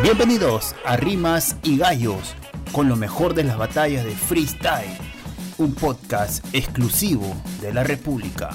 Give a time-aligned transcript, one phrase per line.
[0.00, 2.34] Bienvenidos a Rimas y Gallos,
[2.72, 4.96] con lo mejor de las batallas de freestyle,
[5.58, 8.50] un podcast exclusivo de la República.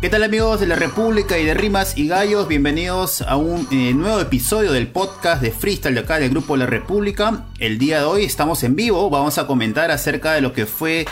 [0.00, 2.46] ¿Qué tal amigos de la República y de Rimas y Gallos?
[2.46, 6.66] Bienvenidos a un eh, nuevo episodio del podcast de Freestyle de acá del Grupo La
[6.66, 7.46] República.
[7.58, 11.06] El día de hoy estamos en vivo, vamos a comentar acerca de lo que fue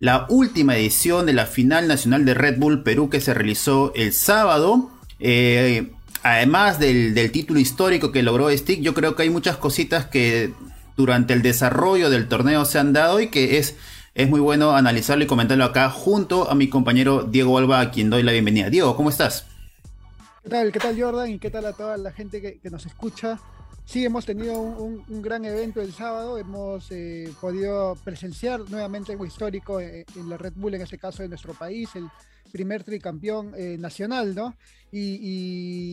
[0.00, 4.12] la última edición de la final nacional de Red Bull Perú que se realizó el
[4.14, 4.90] sábado.
[5.20, 10.54] Eh, además del, título histórico que logró Stick, yo creo que hay muchas cositas que
[10.96, 13.76] durante el desarrollo del torneo se han dado y que es
[14.12, 18.10] es muy bueno analizarlo y comentarlo acá junto a mi compañero Diego Alba, a quien
[18.10, 18.68] doy la bienvenida.
[18.68, 19.46] Diego, ¿cómo estás?
[20.42, 20.72] ¿Qué tal?
[20.72, 21.30] ¿Qué tal Jordan?
[21.30, 23.38] ¿Y qué tal a toda la gente que, nos escucha?
[23.90, 29.80] Sí, hemos tenido un, gran evento el sábado, hemos eh, podido presenciar nuevamente algo histórico
[29.80, 32.06] en, la Red Bull, en este caso de nuestro país, el
[32.52, 34.54] primer tricampeón eh, nacional, ¿no?
[34.92, 35.18] Y,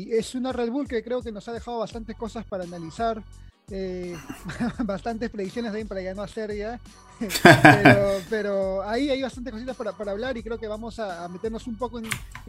[0.08, 3.24] y, es una Red Bull que creo que nos ha dejado bastantes cosas para analizar,
[3.72, 4.16] eh,
[4.84, 6.80] bastantes predicciones también para ya no hacer ya.
[8.30, 11.80] pero, ahí hay bastantes cositas para, para, hablar y creo que vamos a, meternos un
[11.80, 12.08] poco en,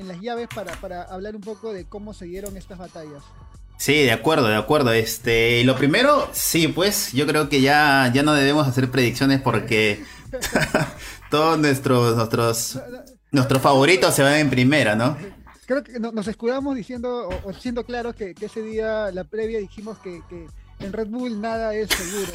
[0.09, 3.23] las llaves para, para, hablar un poco de cómo se dieron estas batallas.
[3.79, 4.93] Sí, de acuerdo, de acuerdo.
[4.93, 10.05] Este, lo primero, sí, pues yo creo que ya, ya no debemos hacer predicciones porque
[11.31, 12.81] todos nuestros, nuestros,
[13.31, 15.17] nuestros favoritos se van en primera, ¿no?
[15.67, 20.23] Creo que nos escudamos diciendo o, siendo claros que, ese día, la previa, dijimos que
[20.81, 22.31] en Red Bull nada es seguro.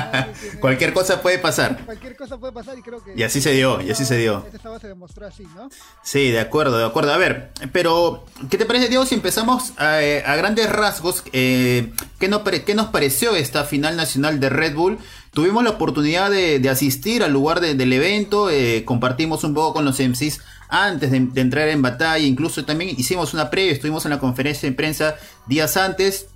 [0.60, 1.84] Cualquier cosa puede pasar.
[1.84, 3.14] Cualquier cosa puede pasar y creo que...
[3.16, 4.46] Y así se dio, y así se dio.
[4.52, 5.68] Esta se demostró así, ¿no?
[6.02, 7.12] Sí, de acuerdo, de acuerdo.
[7.12, 9.98] A ver, pero ¿qué te parece, Diego, si empezamos a,
[10.36, 11.24] grandes rasgos?
[11.32, 14.98] Eh, ¿qué, nos, ¿Qué nos pareció esta final nacional de Red Bull?
[15.32, 19.98] Tuvimos la oportunidad de, asistir al lugar del evento, eh, compartimos un poco con los
[19.98, 24.18] MCs antes de, de, entrar en batalla, incluso también hicimos una previa, estuvimos en la
[24.18, 26.26] conferencia de prensa días antes,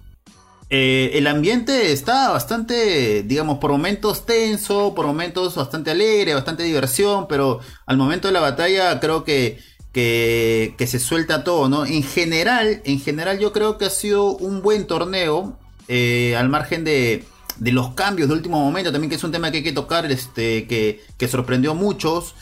[0.75, 7.29] eh, el ambiente está bastante, digamos, por momentos tenso, por momentos bastante alegre, bastante diversión,
[7.29, 9.59] pero al momento de la batalla creo que,
[9.93, 11.85] que, se suelta todo, ¿no?
[11.85, 16.85] En general, en general yo creo que ha sido un buen torneo, eh, al margen
[16.85, 17.27] de,
[17.59, 20.11] de, los cambios de último momento, también que es un tema que hay que tocar,
[20.11, 22.35] este, que, que sorprendió a muchos.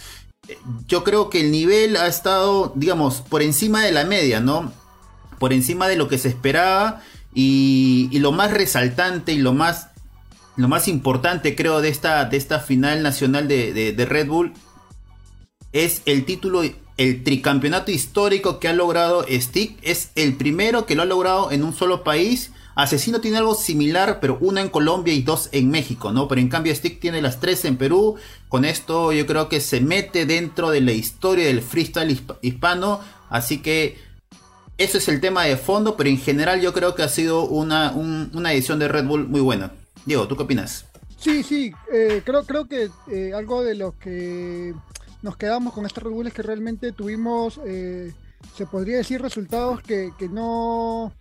[0.87, 4.73] Yo creo que el nivel ha estado, digamos, por encima de la media, ¿no?
[5.41, 7.03] Por encima de lo que se esperaba
[7.35, 9.89] y, lo más resaltante y lo más,
[10.57, 14.53] lo más importante creo de esta, de esta final nacional de, Red Bull
[15.73, 16.63] es el título,
[16.97, 19.79] el tricampeonato histórico que ha logrado Stick.
[19.83, 22.51] Es el primero que lo ha logrado en un solo país.
[22.75, 26.29] Asesino tiene algo similar, pero uno en Colombia y dos en México, ¿no?
[26.29, 28.17] Pero en cambio Stick tiene las tres en Perú.
[28.49, 33.01] Con esto yo creo que se mete dentro de la historia del freestyle hispano.
[33.29, 33.97] Así que
[34.81, 37.93] eso es el tema de fondo, pero en general yo creo que ha sido una,
[38.51, 39.73] edición de Red Bull muy buena.
[40.07, 40.87] Diego, ¿tú qué opinas?
[41.19, 44.75] Sí, sí, eh, creo, creo que eh, algo de lo que
[45.21, 48.15] nos quedamos con esta Red Bull es que realmente tuvimos, eh,
[48.57, 51.13] se podría decir, resultados que, no,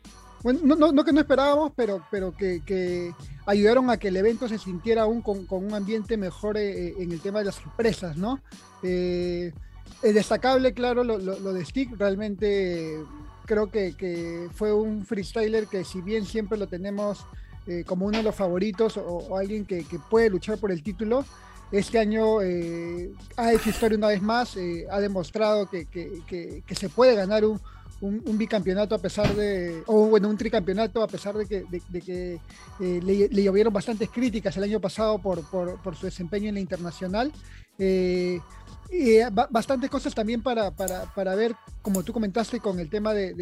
[0.42, 3.14] bueno, no, que no esperábamos, pero, pero que,
[3.46, 7.40] ayudaron a que el evento se sintiera aún con, un ambiente mejor en el tema
[7.40, 8.40] de las sorpresas, ¿no?
[8.81, 9.53] es
[10.16, 13.03] destacable, claro, lo, lo de Stick, realmente
[13.50, 17.26] creo que, fue un freestyler que si bien siempre lo tenemos
[17.66, 21.26] eh, como uno de los favoritos o, alguien que, puede luchar por el título,
[21.72, 25.88] este año eh, ha hecho historia una vez más, eh, ha demostrado que,
[26.70, 27.60] se puede ganar un,
[28.38, 32.40] bicampeonato a pesar de, o bueno, un tricampeonato a pesar de que,
[32.80, 37.34] le, le, llovieron bastantes críticas el año pasado por, por, su desempeño en la internacional.
[38.91, 43.33] Eh, bastantes cosas también para, para, ver, como tú comentaste, con el tema de,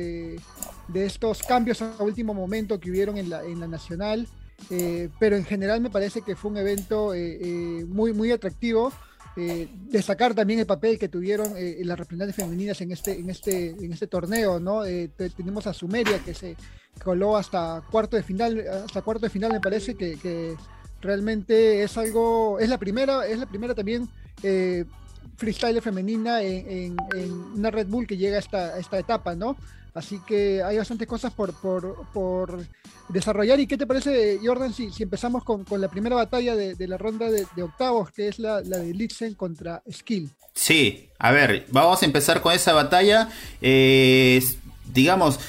[0.87, 4.27] de, estos cambios a último momento que hubieron en la, en la nacional.
[4.69, 8.91] Eh, pero en general me parece que fue un evento eh, muy, muy atractivo.
[9.89, 14.07] destacar también el papel que tuvieron las representantes femeninas en este, en este, en este
[14.07, 14.81] torneo, ¿no?
[15.35, 16.57] tenemos a Sumeria que se
[17.03, 20.55] coló hasta cuarto de final, hasta cuarto de final me parece que, que
[21.01, 24.09] realmente es algo, es la primera, es la primera también
[25.37, 26.97] freestyle femenina en,
[27.55, 29.55] una Red Bull que llega a esta, esta etapa, ¿no?
[29.93, 32.63] Así que hay bastantes cosas por, por,
[33.09, 33.59] desarrollar.
[33.59, 37.31] ¿Y qué te parece, Jordan, si, si empezamos con, la primera batalla de, la ronda
[37.31, 40.29] de, octavos, que es la, de Litzen contra Skill?
[40.53, 43.29] Sí, a ver, vamos a empezar con esa batalla.
[43.59, 44.43] Eh,
[44.93, 45.39] digamos,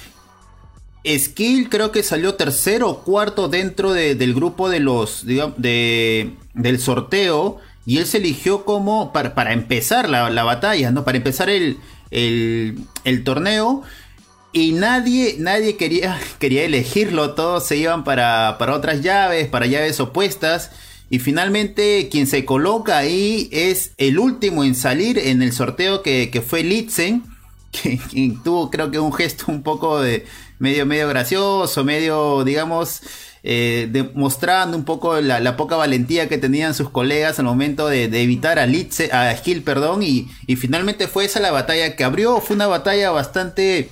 [1.07, 7.59] Skill creo que salió tercero o cuarto dentro del grupo de los, de, del sorteo
[7.89, 11.07] y él se eligió como para, empezar la, batalla, ¿no?
[11.07, 11.79] Para empezar el,
[12.11, 13.83] el, torneo.
[14.53, 20.01] y nadie, nadie quería, quería elegirlo, todos se iban para, para otras llaves, para llaves
[20.01, 20.71] opuestas.
[21.09, 26.29] Y finalmente quien se coloca ahí es el último en salir en el sorteo que,
[26.31, 27.25] que fue Litzen,
[27.73, 27.99] que,
[28.45, 30.27] tuvo creo que un gesto un poco de
[30.59, 33.01] medio, medio gracioso, medio, digamos,
[33.43, 38.59] eh, demostrando un poco la, poca valentía que tenían sus colegas al momento de, evitar
[38.59, 42.67] a Litze, a perdón, y, y finalmente fue esa la batalla que abrió, fue una
[42.67, 43.91] batalla bastante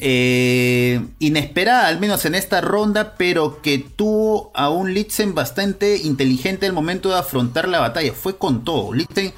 [0.00, 6.66] eh, inesperada, al menos en esta ronda, pero que tuvo a un Litzen bastante inteligente
[6.66, 8.12] al momento de afrontar la batalla.
[8.12, 8.92] Fue con todo.
[8.94, 9.32] Litzen,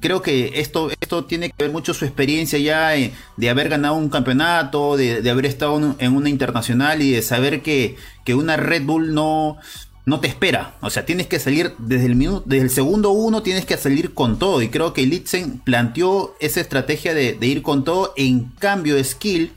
[0.00, 3.94] creo que esto, esto tiene que ver mucho su experiencia ya eh, de haber ganado
[3.94, 8.84] un campeonato, de, haber estado en una internacional y de saber que, que una Red
[8.84, 9.58] Bull no,
[10.04, 10.76] no te espera.
[10.80, 14.14] O sea, tienes que salir desde el minuto, desde el segundo uno, tienes que salir
[14.14, 14.62] con todo.
[14.62, 18.12] Y creo que Litzen planteó esa estrategia de, de ir con todo.
[18.16, 19.52] En cambio, Skill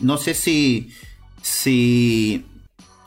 [0.00, 0.90] no sé si,
[1.42, 2.44] si,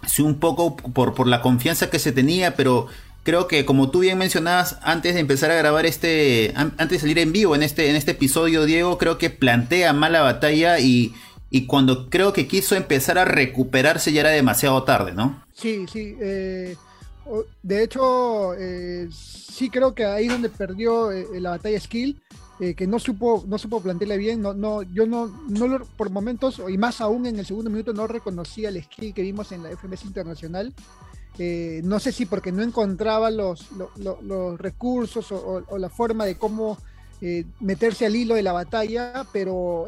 [0.08, 2.88] si un poco por, por la confianza que se tenía, pero
[3.30, 7.20] creo que como tú bien mencionabas antes de empezar a grabar este, antes de salir
[7.20, 11.14] en vivo en este, en este episodio, Diego, creo que plantea mala batalla y,
[11.52, 15.44] y cuando creo que quiso empezar a recuperarse ya era demasiado tarde, ¿no?
[15.54, 16.16] Sí, sí.
[16.20, 16.76] Eh,
[17.62, 22.20] de hecho, eh, sí creo que ahí es donde perdió eh, la batalla skill.
[22.60, 26.62] Eh, que no supo, no supo plantearle bien, no, no, yo no, no por momentos,
[26.68, 29.70] y más aún en el segundo minuto, no reconocía el skill que vimos en la
[29.70, 30.74] FMS Internacional.
[31.40, 36.78] Eh, no sé si porque no encontraba los, los, recursos o, la forma de cómo
[37.22, 39.86] eh, meterse al hilo de la batalla, pero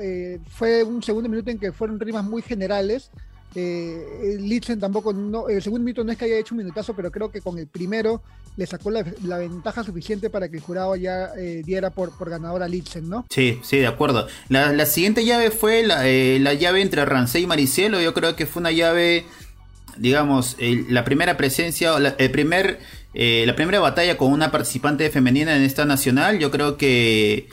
[0.49, 3.11] fue un segundo minuto en que fueron rimas muy generales
[3.53, 5.11] eh, Litzen tampoco,
[5.49, 7.67] el segundo minuto no es que haya hecho un minutazo, pero creo que con el
[7.67, 8.21] primero
[8.55, 9.03] le sacó la,
[9.37, 13.25] ventaja suficiente para que el jurado ya eh, diera por, por ganador a Litzen, ¿no?
[13.29, 14.27] Sí, sí, de acuerdo.
[14.49, 17.99] La, siguiente llave fue eh, la, llave entre Rancé y Maricielo.
[17.99, 19.25] Yo creo que fue una llave,
[19.97, 22.79] digamos, la primera presencia, la, el primer,
[23.13, 26.39] eh, la primera batalla con una participante femenina en esta nacional.
[26.39, 27.49] Yo creo que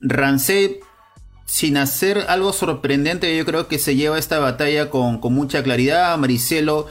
[0.00, 0.80] Rancé
[1.46, 6.16] sin hacer algo sorprendente, yo creo que se lleva esta batalla con, mucha claridad.
[6.18, 6.86] Maricelo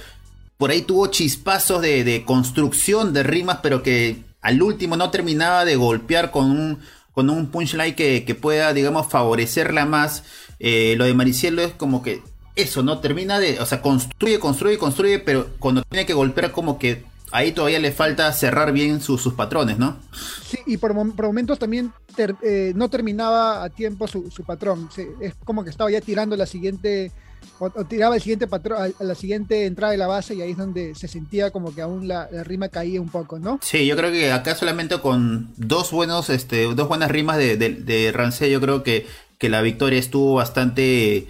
[0.58, 5.76] por ahí tuvo chispazos de, construcción de rimas, pero que al último no terminaba de
[5.76, 6.80] golpear con un,
[7.12, 10.24] con un punchline que, pueda, digamos, favorecerla más.
[10.60, 12.22] Eh, lo de Maricielo es como que
[12.56, 13.00] eso, ¿no?
[13.00, 17.04] Termina de, o sea, construye, construye, construye, pero cuando tiene que golpear como que
[17.34, 19.98] ahí todavía le falta cerrar bien sus patrones, ¿no?
[20.46, 24.88] Sí, y por, momentos también eh, no terminaba a tiempo su, patrón.
[25.20, 27.12] es como que estaba ya tirando la siguiente,
[27.58, 30.58] o, tiraba el siguiente patrón, a la siguiente entrada de la base y ahí es
[30.58, 33.60] donde se sentía como que aún la, rima caía un poco, ¿no?
[33.64, 38.12] Sí, yo creo que acá solamente con dos buenos, este, dos buenas rimas de, de,
[38.12, 39.08] Rancé, yo creo que,
[39.40, 41.28] que la victoria estuvo bastante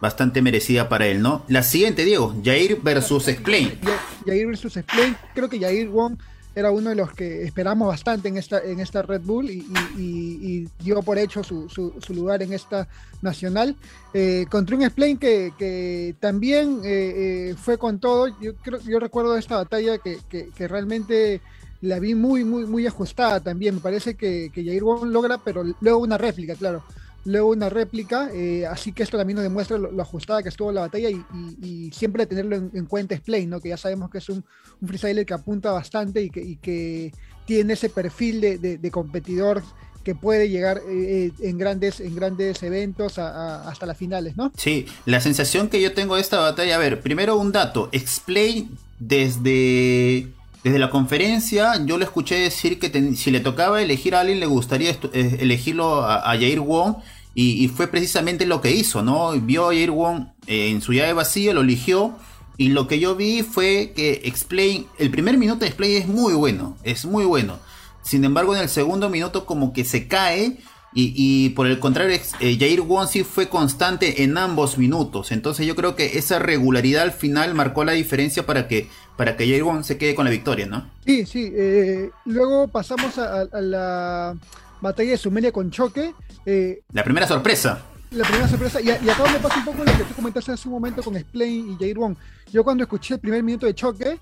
[0.00, 1.44] bastante merecida para él, ¿no?
[1.48, 3.78] La siguiente, Diego, Jair versus Explain.
[4.26, 6.16] Jair versus Explain, creo que Jair Wong
[6.54, 11.02] era uno de los que esperamos bastante en esta, en esta Red Bull y, dio
[11.02, 12.88] por hecho su, su, lugar en esta
[13.22, 13.76] nacional.
[14.12, 18.28] Eh, contra un Explain que, que también eh, eh, fue con todo.
[18.40, 21.40] Yo, creo, yo recuerdo esta batalla que, que, realmente
[21.82, 23.76] la vi muy, muy, muy ajustada también.
[23.76, 26.82] Me parece que, que Jair Wong logra, pero luego una réplica, claro
[27.24, 30.82] luego una réplica, eh, así que esto también nos demuestra lo, ajustada que estuvo la
[30.82, 33.60] batalla y, siempre tenerlo en, cuenta es ¿no?
[33.60, 34.44] que ya sabemos que es un,
[34.80, 37.12] un freestyler que apunta bastante y que,
[37.46, 39.62] tiene ese perfil de, competidor
[40.04, 44.52] que puede llegar eh, eh, en grandes en grandes eventos hasta las finales, ¿no?
[44.56, 48.70] Sí, la sensación que yo tengo de esta batalla, a ver, primero un dato, Explain
[49.00, 50.28] desde
[50.62, 54.46] desde la conferencia yo le escuché decir que si le tocaba elegir a alguien le
[54.46, 56.96] gustaría eh, elegirlo a, Jair Wong
[57.34, 59.30] y, fue precisamente lo que hizo, ¿no?
[59.32, 62.16] Vio a Jair Wong eh, en su llave vacío, lo eligió
[62.58, 66.34] y lo que yo vi fue que Explain, el primer minuto de Explain es muy
[66.34, 67.58] bueno, es muy bueno.
[68.02, 70.58] Sin embargo en el segundo minuto como que se cae
[70.92, 75.30] y, por el contrario, eh, Jair Wong sí fue constante en ambos minutos.
[75.30, 78.88] Entonces yo creo que esa regularidad al final marcó la diferencia para que,
[79.20, 80.88] para que Jair Wong se quede con la victoria, ¿no?
[81.04, 81.52] Sí, sí.
[81.54, 84.34] Eh, luego pasamos a, la
[84.80, 86.14] batalla de Sumeria con Choque.
[86.46, 87.82] Eh, la primera sorpresa.
[88.12, 88.80] La primera sorpresa.
[88.80, 91.72] Y, acá me pasa un poco lo que tú comentaste hace un momento con Explain
[91.72, 92.16] y Jair Wong.
[92.50, 94.18] Yo cuando escuché el primer minuto de Choque,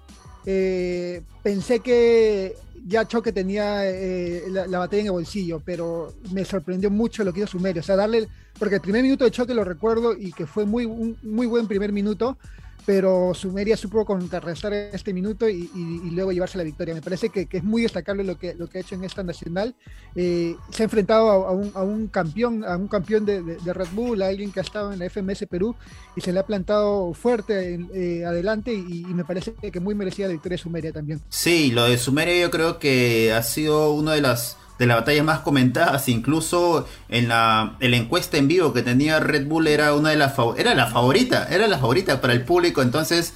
[1.45, 7.23] pensé que ya Choque tenía eh, la, batalla en el bolsillo, pero me sorprendió mucho
[7.23, 7.83] lo que hizo Sumerio.
[7.83, 8.27] O sea, darle,
[8.59, 11.69] porque el primer minuto de Choque lo recuerdo y que fue muy, un, muy buen
[11.69, 12.37] primer minuto,
[12.89, 15.69] pero Sumeria supo contrarrestar este minuto y,
[16.11, 16.95] luego llevarse la victoria.
[16.95, 19.75] Me parece que, es muy destacable lo que, lo que ha hecho en esta nacional.
[20.17, 24.51] Eh, se ha enfrentado a, un, campeón, a un campeón de, Red Bull, a alguien
[24.51, 25.77] que ha estado en la FMS Perú
[26.17, 30.33] y se le ha plantado fuerte eh, adelante y, me parece que muy merecida la
[30.33, 31.21] victoria de Sumeria también.
[31.29, 35.25] Sí, lo de Sumeria yo creo que ha sido una de las de las batallas
[35.25, 40.17] más comentadas, incluso en la, encuesta en vivo que tenía Red Bull era una de
[40.17, 43.35] las era la favorita, era la favorita para el público, entonces,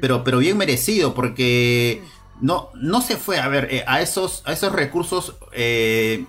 [0.00, 2.02] pero pero bien merecido porque
[2.40, 6.26] no no se fue a ver eh, a esos a esos recursos eh,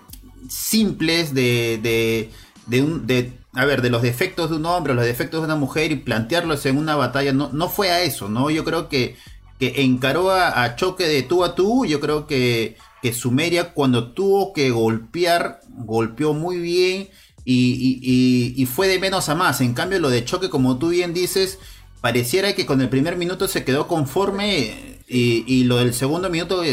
[0.50, 2.31] simples de de,
[2.67, 5.55] de, un, de a ver, de los defectos de un hombre, los defectos de una
[5.55, 8.50] mujer y plantearlos en una batalla, no, no fue a eso, ¿no?
[8.50, 9.15] Yo creo que,
[9.60, 14.52] que encaró a choque de tú a tú, yo creo que que Sumeria cuando tuvo
[14.52, 17.10] que golpear, golpeó muy bien
[17.46, 19.62] y, fue de menos a más.
[19.62, 21.60] En cambio, lo de choque, como tú bien dices,
[22.02, 26.64] pareciera que con el primer minuto se quedó conforme y, lo del segundo minuto,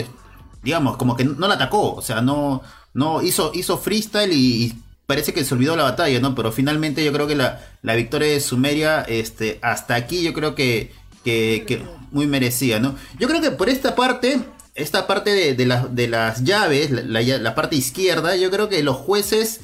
[0.62, 2.62] digamos, como que no la atacó, o sea, no,
[2.94, 4.72] no hizo, hizo freestyle y,
[5.04, 6.34] parece que se olvidó la batalla, ¿no?
[6.34, 10.94] Pero finalmente yo creo que la, victoria de Sumeria, este, hasta aquí yo creo que,
[11.24, 12.96] que muy merecida, ¿no?
[13.18, 14.40] Yo creo que por esta parte
[14.74, 19.60] esta parte de, de, las llaves, la, parte izquierda, yo creo que los jueces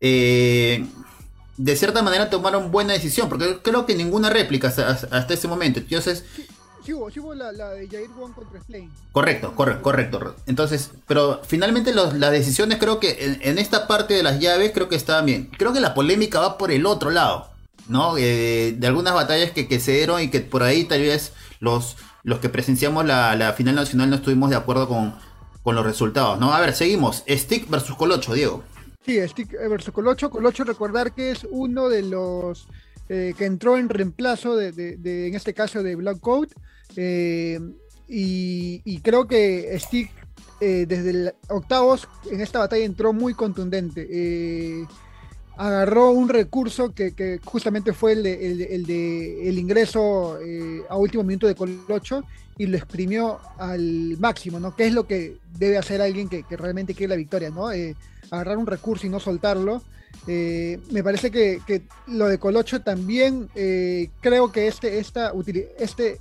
[0.00, 0.86] eh,
[1.56, 5.80] de cierta manera tomaron buena decisión, porque creo que ninguna réplica hasta, ese momento.
[5.80, 6.24] Entonces,
[6.84, 8.90] Sí, hubo, la, de Jair Wong contra Slane.
[9.10, 10.36] Correcto, correcto, correcto.
[10.46, 14.94] Entonces, pero finalmente las decisiones creo que en, esta parte de las llaves creo que
[14.94, 15.50] estaban bien.
[15.58, 17.50] Creo que la polémica va por el otro lado,
[17.88, 18.16] ¿no?
[18.18, 21.96] Eh, de algunas batallas que, que se dieron y que por ahí tal vez los,
[22.22, 25.14] los que presenciamos la, final nacional no estuvimos de acuerdo con,
[25.64, 26.52] los resultados, ¿no?
[26.52, 27.24] A ver, seguimos.
[27.28, 28.62] Stick versus Colocho, Diego.
[29.04, 30.30] Sí, Stick versus Colocho.
[30.30, 32.68] Colocho, recordar que es uno de los
[33.08, 34.68] eh, que entró en reemplazo de,
[35.26, 36.50] en este caso, de Black Coat.
[36.96, 37.58] Eh,
[38.08, 40.10] y, creo que Stick
[40.60, 44.86] eh, desde el octavos en esta batalla entró muy contundente
[45.56, 51.54] agarró un recurso que, justamente fue el de, el, ingreso eh, a último minuto de
[51.54, 52.24] Colocho
[52.58, 54.74] y lo exprimió al máximo, ¿no?
[54.76, 57.72] ¿Qué es lo que debe hacer alguien que, realmente quiere la victoria, ¿no?
[57.72, 57.96] Eh,
[58.30, 59.82] agarrar un recurso y no soltarlo.
[60.26, 61.60] Eh, me parece que,
[62.06, 63.48] lo de Colocho también
[64.20, 65.32] creo que este, esta,
[65.78, 66.18] este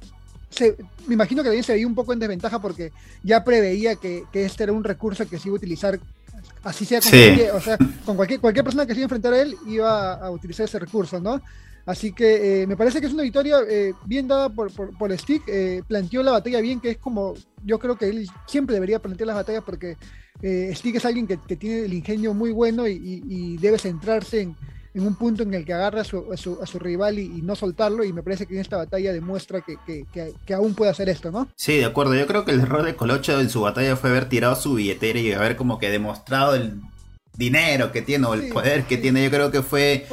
[1.07, 2.91] me imagino que también se veía un poco en desventaja porque
[3.23, 5.99] ya preveía que, que, este era un recurso que se iba a utilizar
[6.63, 9.33] Así sea con, cualquier, o sea, con cualquier, cualquier persona que se iba a enfrentar
[9.33, 11.41] a él iba a, utilizar ese recurso, ¿no?
[11.85, 15.43] Así que eh, me parece que es una victoria eh, bien dada por, por, Stick.
[15.47, 19.27] Eh, planteó la batalla bien, que es como yo creo que él siempre debería plantear
[19.27, 19.97] las batallas porque
[20.41, 24.55] Stick es alguien que, tiene el ingenio muy bueno y debe centrarse en,
[24.95, 28.05] en un punto en el que agarra a su, a su, rival y, no soltarlo,
[28.05, 31.49] y me parece que en esta batalla demuestra que, que, aún puede hacer esto, ¿no?
[31.55, 32.15] Sí, de acuerdo.
[32.15, 35.19] Yo creo que el error de Colocho en su batalla fue haber tirado su billetera
[35.19, 36.79] y haber como que demostrado el
[37.37, 39.23] dinero que tiene o el poder que tiene.
[39.23, 40.07] Yo creo que fue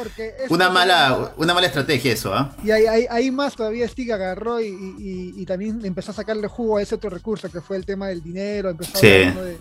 [0.49, 2.55] una mala, una mala estrategia eso, ¿ah?
[2.65, 7.11] Y ahí, más todavía Stig agarró y, también empezó a sacarle jugo a ese otro
[7.11, 9.59] recurso que fue el tema del dinero, empezó a de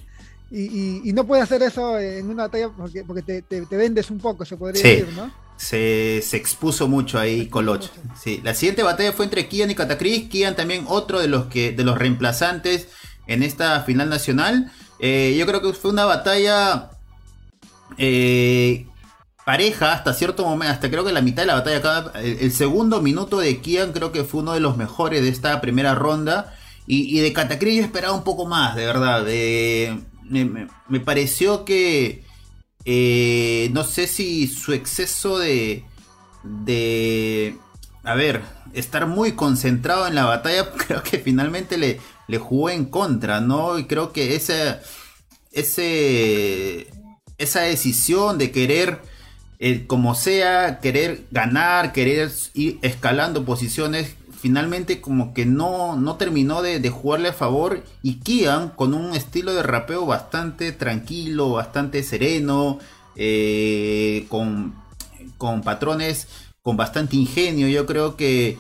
[0.51, 4.57] y, no puede hacer eso en una batalla porque, porque te, vendes un poco, se
[4.57, 5.31] podría decir, ¿no?
[5.55, 7.89] Se, expuso mucho ahí Colocho.
[8.19, 8.41] Sí.
[8.43, 10.27] La siguiente batalla fue entre Kian y Catacris.
[10.27, 12.87] Kian también otro de los que de los reemplazantes
[13.27, 14.71] en esta final nacional.
[14.99, 16.89] Eh, yo creo que fue una batalla
[17.97, 18.87] eh,
[19.45, 23.01] pareja hasta cierto momento, hasta creo que la mitad de la batalla, el, el, segundo
[23.01, 26.55] minuto de Kian creo que fue uno de los mejores de esta primera ronda.
[26.87, 29.23] Y, y de Catacris yo esperaba un poco más, de verdad.
[29.23, 32.23] De, me, pareció que
[32.85, 35.83] eh, no sé si su exceso de
[36.43, 37.55] de
[38.03, 38.41] a ver
[38.73, 43.77] estar muy concentrado en la batalla creo que finalmente le, le jugó en contra no
[43.77, 44.77] y creo que ese
[45.51, 46.87] ese
[47.37, 49.01] esa decisión de querer
[49.59, 56.63] eh, como sea querer ganar querer ir escalando posiciones finalmente como que no, no terminó
[56.63, 62.79] de, jugarle a favor y Kian con un estilo de rapeo bastante tranquilo, bastante sereno,
[63.15, 64.73] eh, con,
[65.37, 66.27] con patrones
[66.63, 67.67] con bastante ingenio.
[67.67, 68.57] Yo creo que,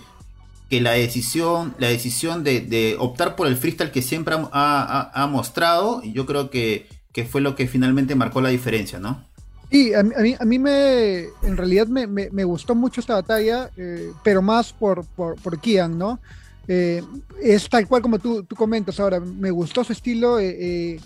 [0.69, 6.03] que la decisión, la decisión de, optar por el freestyle que siempre ha, ha, mostrado,
[6.03, 9.25] yo creo que, que fue lo que finalmente marcó la diferencia, ¿no?
[9.71, 14.11] Sí, a mí, a mí, me, en realidad me, me, gustó mucho esta batalla, eh,
[14.21, 16.19] pero más por, por, por Kian, ¿no?
[16.67, 17.01] Eh,
[17.41, 20.99] es tal cual como tú, tú, comentas ahora, me gustó su estilo eh,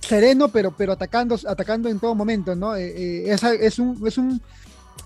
[0.00, 2.74] sereno, pero, pero atacando, atacando en todo momento, ¿no?
[2.74, 4.42] Es, es, un, es un,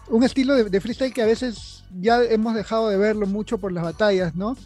[0.08, 3.84] un, estilo de, freestyle que a veces ya hemos dejado de verlo mucho por las
[3.84, 4.56] batallas, ¿no?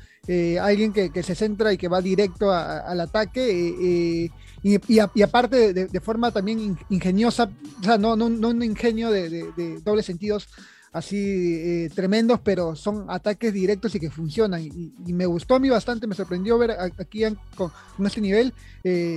[0.61, 4.31] Alguien que, se centra y que va directo al ataque
[4.65, 7.51] eh, eh, y, aparte de, forma también ingeniosa,
[7.81, 10.49] o sea, no, no, no un ingenio de, de dobles sentidos
[10.91, 14.63] así tremendos, pero son ataques directos y que funcionan.
[14.63, 17.23] Y, me gustó a mí bastante, me sorprendió ver aquí
[17.55, 18.53] con, con, este nivel,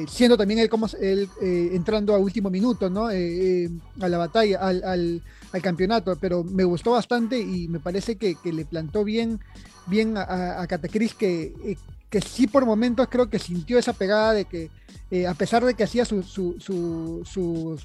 [0.07, 3.07] siendo también él, como, él entrando a último minuto, ¿no?
[3.07, 5.21] a la batalla, al,
[5.61, 9.39] campeonato, pero me gustó bastante y me parece que, le plantó bien
[9.87, 11.77] bien a, a Catacris que, eh,
[12.11, 14.69] que sí por momentos creo que sintió esa pegada de que
[15.09, 17.79] eh, a pesar de que hacía su, su, su,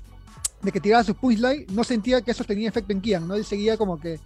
[0.63, 3.37] de que tiraba su punchline, no sentía que eso tenía efecto en Kian, ¿no?
[3.37, 4.19] Él seguía como que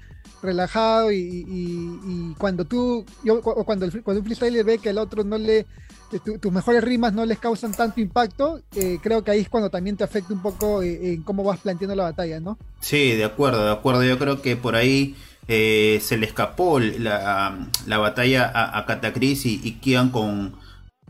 [0.43, 5.37] relajado y, cuando tú, yo, cuando, el, cuando un freestyler ve que el otro no
[5.37, 5.67] le,
[6.41, 9.99] tus mejores rimas no les causan tanto impacto, eh, creo que ahí es cuando también
[9.99, 12.59] te afecta un poco en cómo vas planteando la batalla, ¿no?
[12.81, 14.03] Sí, de acuerdo, de acuerdo.
[14.03, 15.15] Yo creo que por ahí
[15.53, 20.55] eh, se le escapó la, batalla a, a Catacris y, y, Kian con,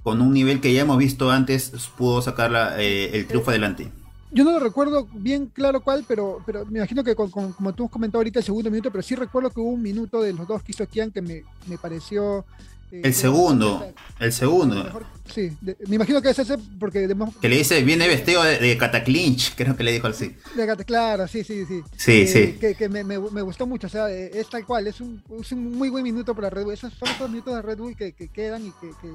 [0.02, 3.92] con un nivel que ya hemos visto antes, pudo sacar eh, el triunfo adelante.
[4.32, 7.90] Yo no lo recuerdo bien claro cuál, pero, pero me imagino que como tú has
[7.90, 10.62] comentado ahorita el segundo minuto, pero sí recuerdo que hubo un minuto de los dos
[10.62, 12.46] que hizo Kian que me, me pareció
[12.90, 15.00] el segundo, el segundo.
[15.32, 17.08] sí, me imagino que es ese porque...
[17.40, 20.34] Que le dice, viene vestido de, Cataclinch, creo que le dijo así.
[20.56, 21.82] De claro, sí, sí, sí.
[21.96, 22.58] Sí, sí.
[22.58, 25.88] Que, me, me, gustó mucho, o sea, es tal cual, es un, es un muy
[25.88, 26.74] buen minuto para Red Bull.
[26.74, 28.72] Esos son los minutos de Red Bull que, quedan y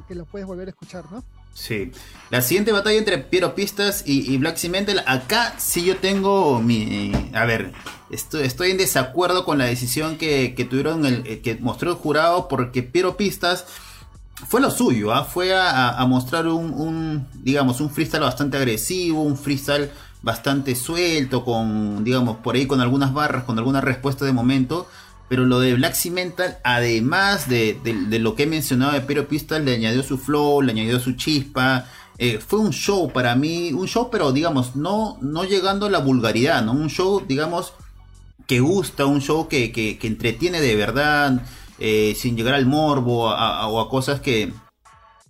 [0.08, 1.24] que, los puedes volver a escuchar, ¿no?
[1.56, 1.94] Sí.
[2.32, 7.14] La siguiente batalla entre Piero Pistas y, Black Cimental, acá sí yo tengo mi...
[7.34, 7.72] A ver,
[8.10, 12.84] estoy, estoy en desacuerdo con la decisión que, tuvieron, el, que mostró el jurado, porque
[12.84, 13.66] Piero Pistas
[14.48, 15.24] fue lo suyo, ¿ah?
[15.24, 19.90] fue a, mostrar un, digamos, un freestyle bastante agresivo, un freestyle
[20.22, 24.90] bastante suelto, con, digamos, por ahí con algunas barras, con alguna respuesta de momento.
[25.28, 27.80] Pero lo de Black Cimental, además de,
[28.20, 31.86] lo que he mencionado de Pero Pistol, le añadió su flow, le añadió su chispa.
[32.18, 36.00] Eh, fue un show para mí, un show, pero digamos, no, no llegando a la
[36.00, 36.74] vulgaridad, ¿no?
[36.74, 37.74] Un show, digamos,
[38.48, 41.42] que gusta, un show que, que, entretiene de verdad,
[41.80, 44.54] eh, sin llegar al morbo o a cosas que,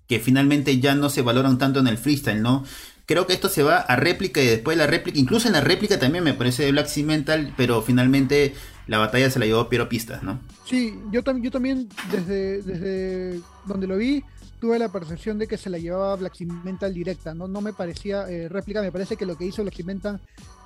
[0.07, 2.63] que finalmente ya no se valoran tanto en el freestyle, ¿no?
[3.05, 5.61] Creo que esto se va a réplica y después de la réplica, incluso en la
[5.61, 8.55] réplica también me parece de Black Cimental, pero finalmente
[8.87, 10.39] la batalla se la llevó Piero Pistas, ¿no?
[10.65, 14.23] Sí, yo, yo también desde, desde donde lo vi
[14.59, 17.47] tuve la percepción de que se la llevaba Black Cimental directa, ¿no?
[17.47, 20.19] No me parecía eh, réplica, me parece que lo que hizo Black Cimental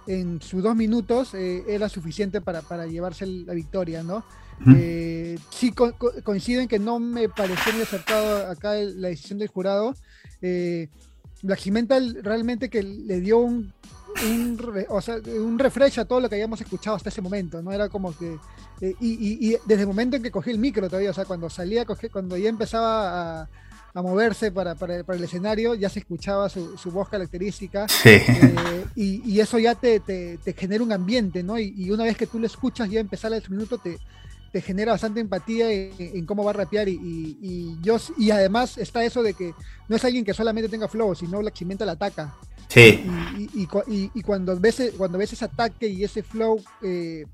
[0.07, 4.23] en sus dos minutos eh, era suficiente para, para, llevarse la victoria, ¿no?
[4.75, 9.95] Eh, sí coinciden que no me pareció muy acertado acá la decisión del jurado.
[10.41, 10.89] Eh,
[11.41, 11.61] Black
[12.21, 13.71] realmente que le dio un,
[14.25, 17.71] un, refresh a todo lo que habíamos escuchado hasta ese momento, ¿no?
[17.71, 18.37] Era como que.
[18.81, 21.85] Eh, y, desde el momento en que cogí el micro todavía, o sea, cuando salía,
[22.11, 27.85] cuando ya empezaba a, moverse para, el escenario, ya se escuchaba su, voz característica.
[28.05, 31.59] Eh, y, eso ya te, genera un ambiente, ¿no?
[31.59, 33.97] Y, una vez que tú lo escuchas, ya empezar el minuto, te,
[34.51, 39.21] te genera bastante empatía en, cómo va a rapear y, yo y además está eso
[39.21, 39.53] de que
[39.87, 42.35] no es alguien que solamente tenga flow, sino la Cimenta la ataca.
[42.69, 43.03] Sí.
[43.53, 47.25] Y, cuando ves cuando ves ese ataque y ese flow eh,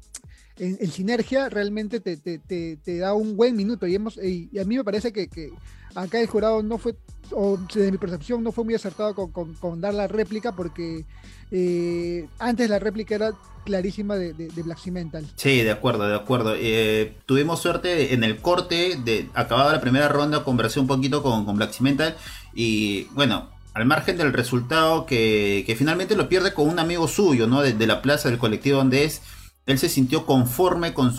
[0.57, 3.85] en, sinergia, realmente te, te, da un buen minuto.
[3.85, 5.51] Y, hemos, y a mí me parece que, que
[5.95, 6.95] acá el jurado no fue,
[7.31, 11.05] o desde mi percepción, no fue muy acertado con, dar la réplica porque
[11.51, 15.25] eh, antes la réplica era clarísima de, Black Cimental.
[15.35, 16.53] Sí, de acuerdo, de acuerdo.
[16.55, 21.45] Eh, tuvimos suerte en el corte, de acabada la primera ronda, conversé un poquito con,
[21.45, 22.15] con Black Cimental
[22.53, 27.61] y bueno, al margen del resultado que, finalmente lo pierde con un amigo suyo, ¿no?
[27.61, 29.21] De, la plaza del colectivo donde es,
[29.65, 31.13] él se sintió conforme con,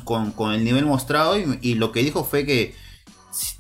[0.52, 2.74] el nivel mostrado y, lo que dijo fue que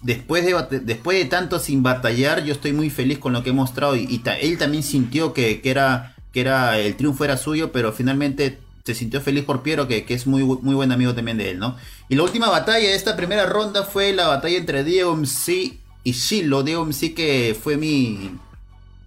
[0.00, 3.52] después de, después de tanto sin batallar, yo estoy muy feliz con lo que he
[3.52, 7.92] mostrado y, él también sintió que, que, era, que era el triunfo era suyo, pero
[7.92, 11.58] finalmente se sintió feliz por Piero, que, es muy, muy buen amigo también de él,
[11.58, 11.76] ¿no?
[12.08, 16.12] Y la última batalla de esta primera ronda fue la batalla entre Diego MC y
[16.12, 16.62] Shilo.
[16.62, 18.30] Diego MC que fue mi,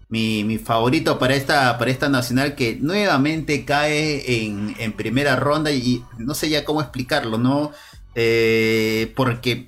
[0.10, 6.34] mi, favorito para esta, para esta nacional que nuevamente cae en, primera ronda y, no
[6.34, 7.72] sé ya cómo explicarlo, ¿no?
[8.16, 9.68] Eh, porque,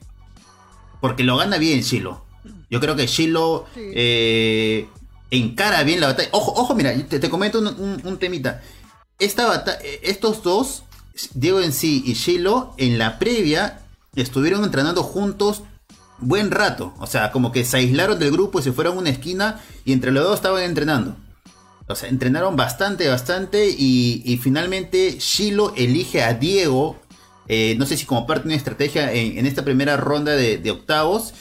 [1.00, 2.26] porque lo gana bien Shilo.
[2.70, 4.88] Yo creo que Shilo eh,
[5.30, 6.30] encara bien la batalla.
[6.32, 8.62] Ojo, ojo, mira, te, comento un temita
[9.22, 10.84] estos dos,
[11.34, 13.82] Diego en sí y Shiloh, en la previa
[14.16, 15.64] estuvieron entrenando juntos
[16.22, 16.94] buen rato.
[17.00, 19.94] O sea, como que se aislaron del grupo y se fueron a una esquina y
[19.94, 21.16] entre los dos estaban entrenando.
[21.88, 27.02] O sea, entrenaron bastante, bastante y, finalmente Shiloh elige a Diego
[27.54, 31.34] eh, no sé si como parte de una estrategia en, esta primera ronda de, octavos.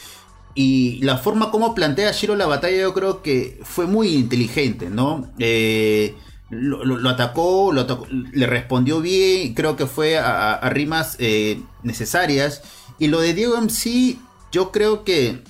[0.56, 5.30] Y la forma como plantea Shiro la batalla yo creo que fue muy inteligente, ¿no?
[5.38, 6.16] Eh,
[6.50, 12.62] lo, atacó, le respondió bien, creo que fue a, rimas eh, necesarias.
[12.98, 14.16] Y lo de Diego MC,
[14.50, 15.42] yo creo que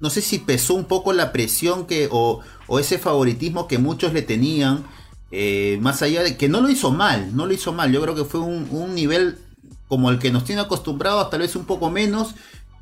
[0.00, 2.42] no sé si pesó un poco la presión que o,
[2.78, 4.84] ese favoritismo que muchos le tenían
[5.30, 8.14] eh, más allá de que no lo hizo mal, no lo hizo mal, yo creo
[8.14, 9.38] que fue un, nivel
[9.86, 12.34] como el que nos tiene acostumbrados, tal vez un poco menos,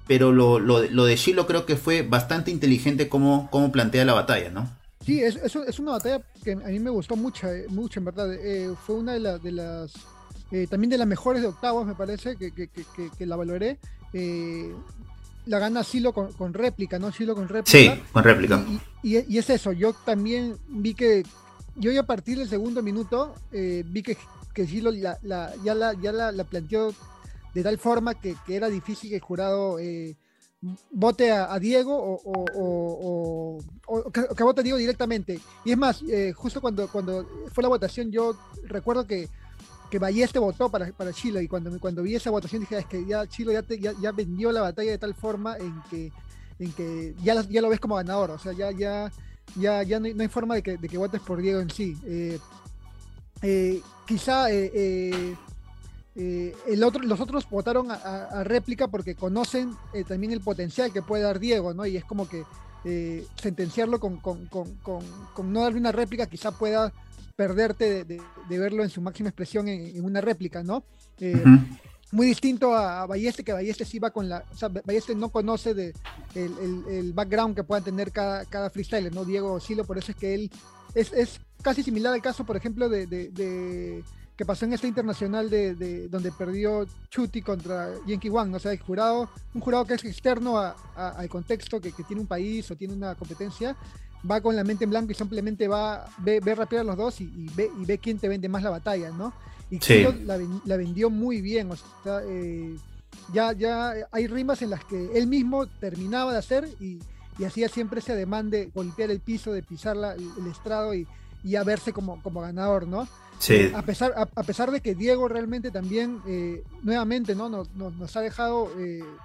[0.06, 4.70] pero lo, de Shiloh creo que fue bastante inteligente como, como plantea la batalla, ¿no?
[5.04, 8.34] Sí, es, es, una batalla que a mí me gustó mucho, eh, mucho en verdad.
[8.34, 9.92] Eh, fue una de, de las,
[10.70, 13.78] también de las mejores de octavos, me parece, que, que, la valoré.
[15.46, 17.12] la gana Silo con, réplica, ¿no?
[17.12, 17.70] Silo con réplica.
[17.70, 18.64] Sí, con réplica.
[19.02, 21.24] y, es eso, yo también vi que,
[21.78, 24.16] yo ya a partir del segundo minuto eh, vi que,
[24.52, 26.92] que Gilo la, ya, la, ya la, planteó
[27.54, 30.16] de tal forma que, era difícil que el jurado eh,
[30.90, 33.58] vote a, Diego o,
[34.12, 35.40] que, vote a Diego directamente.
[35.64, 39.28] Y es más, eh, justo cuando, cuando fue la votación, yo recuerdo que,
[39.90, 42.86] que Balleste votó para, para Chilo y cuando, cuando vi esa votación dije, ah, es
[42.86, 43.64] que ya Chilo ya,
[44.00, 46.12] ya, vendió la batalla de tal forma en que,
[46.58, 49.10] en que ya, ya lo ves como ganador, o sea, ya, ya
[49.56, 51.96] ya, ya no, hay, forma de que, de que, votes por Diego en sí.
[52.04, 52.38] Eh,
[53.42, 55.34] eh, quizá eh,
[56.14, 61.38] el otro, los otros votaron a, réplica porque conocen también el potencial que puede dar
[61.38, 61.86] Diego, ¿no?
[61.86, 62.44] Y es como que
[63.40, 64.20] sentenciarlo con,
[65.44, 66.92] no darle una réplica quizá pueda
[67.38, 68.20] perderte de,
[68.58, 70.82] verlo en su máxima expresión en, una réplica, ¿no?
[72.10, 74.42] muy distinto a, Balleste, que Balleste sí va con la.
[74.50, 75.94] O sea, Balleste no conoce de,
[76.34, 79.24] el, background que pueda tener cada, cada freestyler, ¿no?
[79.24, 80.50] Diego Silo, por eso es que él.
[80.94, 84.02] Es, es casi similar al caso, por ejemplo, de, de,
[84.36, 88.52] que pasó en este internacional de, donde perdió Chuti contra Yankee Wang.
[88.54, 92.28] O sea, el jurado, un jurado que es externo al contexto que, que, tiene un
[92.28, 93.76] país o tiene una competencia,
[94.28, 97.20] va con la mente en blanco y simplemente va, ve, ve rápido a los dos
[97.20, 99.32] y, y, ve, y ve quién te vende más la batalla, ¿no?
[99.70, 99.78] Y
[100.24, 101.70] la, vendió muy bien.
[101.70, 102.76] O sea, eh,
[103.32, 106.98] ya, ya hay rimas en las que él mismo terminaba de hacer y,
[107.44, 111.06] hacía siempre ese ademán de golpear el piso, de pisar el, estrado y,
[111.44, 113.06] y a verse como, como ganador, ¿no?
[113.38, 113.54] Sí.
[113.54, 117.48] Eh, a, pesar, a, pesar de que Diego realmente también, eh, nuevamente, ¿no?
[117.48, 118.72] Nos, nos, ha dejado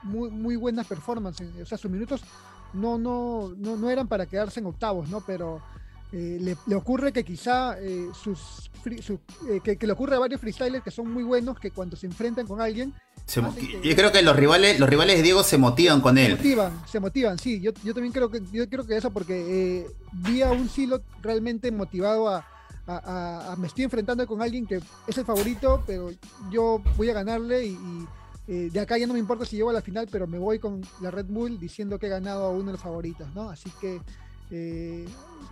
[0.03, 1.49] muy, muy buenas performances.
[1.59, 2.21] O sea, sus minutos
[2.73, 5.21] no, no, no, no eran para quedarse en octavos, ¿no?
[5.21, 5.61] Pero
[6.11, 7.75] le, le, ocurre que quizá
[8.13, 12.05] sus eh, que, le ocurre a varios freestylers que son muy buenos, que cuando se
[12.05, 12.93] enfrentan con alguien...
[13.83, 16.31] yo creo que los rivales, los rivales de Diego se motivan con él.
[16.31, 17.61] Se motivan, se motivan, sí.
[17.61, 21.71] Yo, también creo que, yo creo que eso porque eh, vi a un Silo realmente
[21.71, 22.45] motivado a,
[23.57, 26.11] me estoy enfrentando con alguien que es el favorito, pero
[26.51, 27.77] yo voy a ganarle y,
[28.47, 30.59] eh, de acá ya no me importa si llego a la final, pero me voy
[30.59, 33.49] con la Red Bull diciendo que he ganado a uno de los favoritos, ¿no?
[33.49, 34.01] Así que
[34.51, 35.05] eh,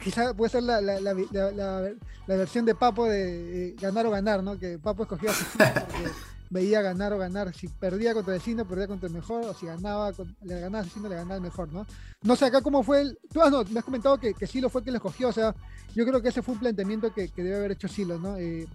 [0.04, 4.60] quizá puede ser la, la, la, versión de Papo de eh, ganar o ganar, ¿no?
[4.60, 6.12] Que Papo escogió a porque
[6.49, 7.54] veía ganar o ganar.
[7.56, 10.12] Si perdía contra el vecino, perdía contra el mejor, o si ganaba,
[10.43, 11.88] le ganaba al vecino, le ganaba el mejor, ¿no?
[12.23, 13.19] No sé acá cómo fue el.
[13.32, 15.56] Tú, ah, no, me has comentado que, que Silo fue que le escogió, o sea,
[15.95, 18.36] yo creo que ese fue un planteamiento que, que debe haber hecho Silo, ¿no?
[18.38, 18.67] Eh,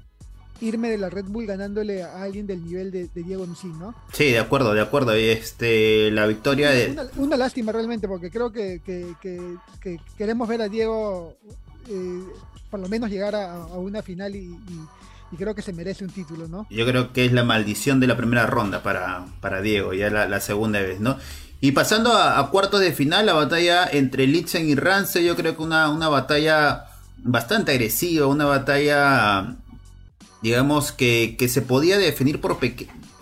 [0.61, 3.95] irme de la Red Bull ganándole a alguien del nivel de, Diego MC, ¿no?
[4.13, 5.13] Sí, de acuerdo, de acuerdo.
[5.13, 7.09] Este, la victoria de...
[7.17, 8.81] Una, lástima realmente, porque creo que,
[10.17, 11.37] queremos ver a Diego
[11.89, 12.23] eh,
[12.71, 14.57] por lo menos llegar a, una final y,
[15.37, 16.67] creo que se merece un título, ¿no?
[16.71, 20.41] Yo creo que es la maldición de la primera ronda para, para Diego, ya la,
[20.41, 21.19] segunda vez, ¿no?
[21.61, 25.63] Y pasando a, cuartos de final, la batalla entre Litzen y Rance, yo creo que
[25.63, 26.85] una, una batalla
[27.19, 29.57] bastante agresiva, una batalla
[30.47, 32.59] digamos que, se podía definir por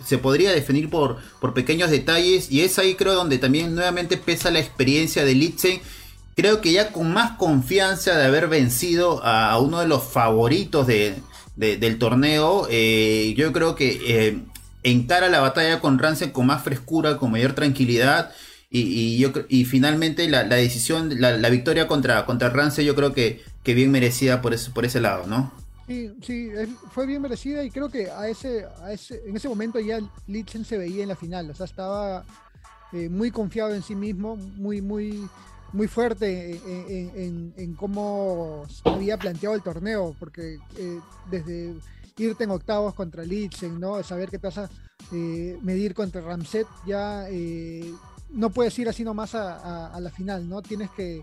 [0.05, 4.51] se podría definir por, por pequeños detalles y es ahí creo donde también nuevamente pesa
[4.51, 5.81] la experiencia de Litzen
[6.35, 11.15] creo que ya con más confianza de haber vencido a, uno de los favoritos de,
[11.55, 14.37] del torneo eh, yo creo que eh,
[14.83, 18.31] encara la batalla con Ransen con más frescura con mayor tranquilidad
[18.69, 23.73] y, yo y finalmente la, decisión la, victoria contra, contra Rance yo creo que, que
[23.73, 25.64] bien merecida por ese, por ese lado ¿no?
[25.87, 26.49] Sí, sí,
[26.91, 30.65] fue bien merecida y creo que a ese, a ese, en ese momento ya Litzen
[30.65, 32.25] se veía en la final, o sea, estaba
[32.91, 35.29] eh, muy confiado en sí mismo, muy, muy,
[35.73, 36.59] muy fuerte
[37.55, 41.75] en, cómo había planteado el torneo, porque eh, desde
[42.17, 44.01] irte en octavos contra Litzen, ¿no?
[44.01, 44.67] Saber qué pasa,
[45.11, 47.27] eh, medir contra Ramset, ya
[48.31, 50.63] no puedes ir así nomás a, a la final, ¿no?
[50.63, 51.21] Tienes que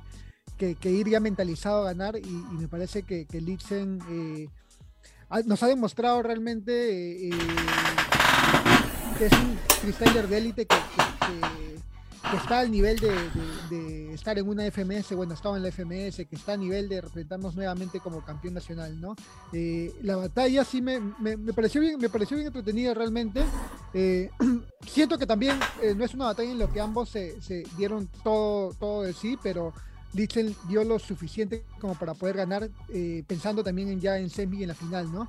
[0.57, 4.49] que, ir ya mentalizado a ganar y, me parece que, que Litzen, eh,
[5.47, 7.31] nos ha demostrado realmente
[9.19, 10.77] que es un freestyler de élite que,
[12.33, 16.37] que está al nivel de, estar en una FMS, bueno, estaba en la FMS, que
[16.37, 19.17] está a nivel de representarnos nuevamente como campeón nacional, ¿no?
[19.53, 21.01] Eh, la batalla sí me,
[21.55, 23.43] pareció bien, me pareció bien entretenida realmente.
[23.93, 24.31] Eh,
[24.87, 28.73] siento que también eh, no es una batalla en la que ambos se, dieron todo,
[28.75, 29.73] todo de sí, pero
[30.15, 32.69] Litzel dio lo suficiente como para poder ganar,
[33.27, 35.29] pensando también en, ya en semi y en la final, ¿no?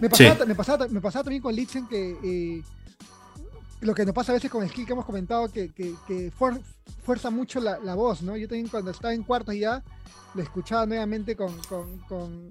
[0.00, 2.62] me, pasaba, me, pasaba, me, pasaba, también con Litzel que
[3.80, 6.32] lo que nos pasa a veces con el skill que hemos comentado, que, que,
[7.04, 8.36] fuerza mucho la, voz, ¿no?
[8.36, 9.82] Yo también cuando estaba en cuartos ya,
[10.34, 12.50] lo escuchaba nuevamente con, con, con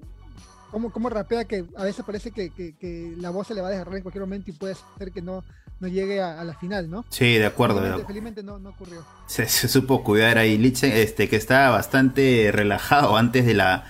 [0.72, 4.04] como, rapea, que a veces parece que, la voz se le va a desgarrar en
[4.04, 5.44] cualquier momento y puede ser que no,
[5.80, 7.06] no llegue a, la final, ¿no?
[7.10, 8.06] Sí, de acuerdo.
[8.06, 9.06] Felizmente, no, no, ocurrió.
[9.28, 13.86] Se, supo cuidar ahí Lichen, este, que estaba bastante relajado antes de la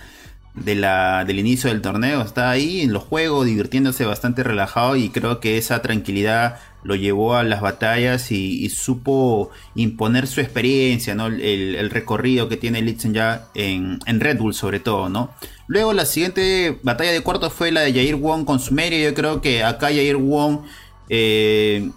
[0.64, 2.22] de la, del inicio del torneo.
[2.22, 7.34] Está ahí en los juegos, divirtiéndose bastante relajado y creo que esa tranquilidad lo llevó
[7.34, 11.26] a las batallas y, supo imponer su experiencia, ¿no?
[11.26, 15.30] El, recorrido que tiene Litzen ya en, Red Bull sobre todo, ¿no?
[15.66, 19.10] Luego la siguiente batalla de cuarto fue la de Jair Wong con Sumeria.
[19.10, 20.60] Yo creo que acá Jair Wong,
[21.08, 21.90] eh,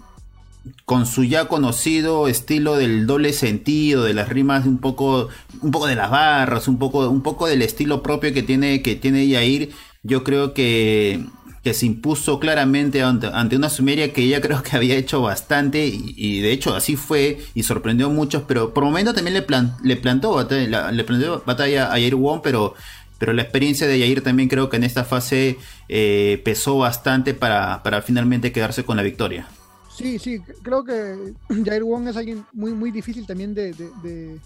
[0.84, 5.28] con su ya conocido estilo del doble sentido, de las rimas, un poco,
[5.60, 8.96] un poco de las barras, un poco, un poco del estilo propio que tiene, que
[8.96, 9.70] tiene Jair,
[10.02, 11.24] yo creo que
[11.62, 16.40] que se impuso claramente ante, una Sumeria que ella creo que había hecho bastante y,
[16.40, 19.46] de hecho así fue y sorprendió a muchos, pero por momento también le,
[19.84, 22.74] le, plantó, batalla, le plantó batalla a Yair Wong, pero,
[23.18, 25.56] pero la experiencia de Yair también creo que en esta fase
[25.88, 29.46] eh, pesó bastante para, para finalmente quedarse con la victoria.
[29.94, 34.38] Sí, sí, creo que Jair Wong es alguien muy, muy difícil también de, de,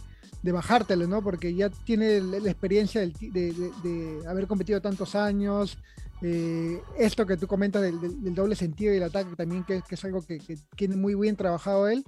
[0.42, 1.22] de, bajártelo, ¿no?
[1.22, 5.78] Porque ya tiene la, experiencia de, de, haber competido tantos años,
[6.22, 10.22] eh, esto que tú comentas del, doble sentido y el ataque también, que, es algo
[10.22, 10.40] que,
[10.74, 12.04] tiene muy bien trabajado él,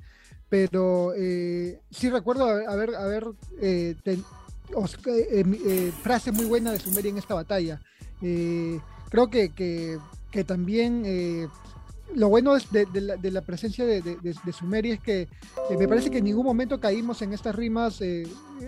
[0.48, 3.26] pero eh, sí recuerdo haber, haber
[3.60, 3.94] eh,
[6.02, 7.80] frase muy buena de Sumeria en esta batalla.
[8.20, 9.98] creo que,
[10.30, 11.04] que también
[12.14, 15.28] lo bueno de, de, la, presencia de, de, Sumeria es que
[15.78, 18.00] me parece que en ningún momento caímos en estas rimas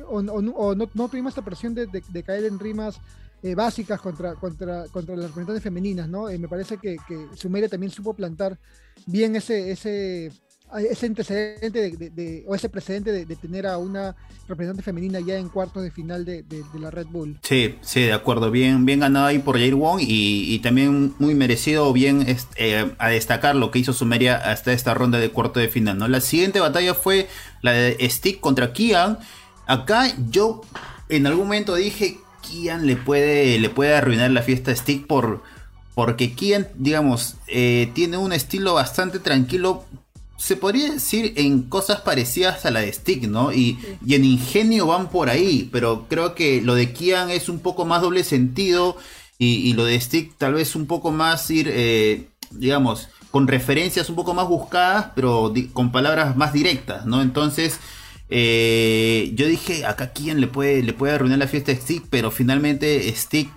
[0.08, 3.00] o, no, tuvimos esta presión de, caer en rimas
[3.42, 6.28] eh, básicas contra, contra, contra las representantes femeninas, ¿no?
[6.28, 6.98] Eh, me parece que,
[7.34, 8.58] Sumeria también supo plantar
[9.06, 10.30] bien ese,
[10.78, 14.14] ese antecedente de, o ese precedente de, tener a una
[14.48, 16.44] representante femenina ya en cuartos de final de,
[16.78, 17.38] la Red Bull.
[17.42, 21.92] Sí, sí, de acuerdo, bien, bien ganado ahí por Jair Wong y, también muy merecido,
[21.92, 22.24] bien
[22.56, 26.08] eh, a destacar lo que hizo Sumeria hasta esta ronda de cuarto de final, ¿no?
[26.08, 27.28] La siguiente batalla fue
[27.62, 29.18] la de Stick contra Kian.
[29.66, 30.62] Acá yo
[31.08, 35.42] en algún momento dije Kian le puede, le puede arruinar la fiesta a Stick por,
[35.94, 39.84] porque Kian, digamos, eh, tiene un estilo bastante tranquilo.
[40.40, 43.52] Se podría decir en cosas parecidas a la de Stick, ¿no?
[43.52, 47.84] Y, en ingenio van por ahí, pero creo que lo de Kian es un poco
[47.84, 48.96] más doble sentido
[49.38, 54.16] y, lo de Stick tal vez un poco más ir, eh, digamos, con referencias un
[54.16, 57.20] poco más buscadas, pero con palabras más directas, ¿no?
[57.20, 57.78] Entonces,
[58.30, 62.30] eh, yo dije, acá quién le puede, le puede arruinar la fiesta a Stick, pero
[62.30, 63.50] finalmente Stick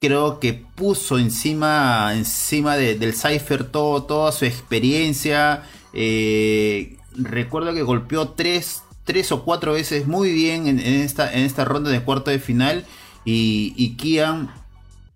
[0.00, 5.64] creo que puso encima, encima del Cypher todo, toda su experiencia.
[5.92, 11.64] Eh, recuerdo que golpeó tres, tres o cuatro veces muy bien en, esta, en esta
[11.64, 12.84] ronda de cuarto de final.
[13.24, 14.50] Y, Kian,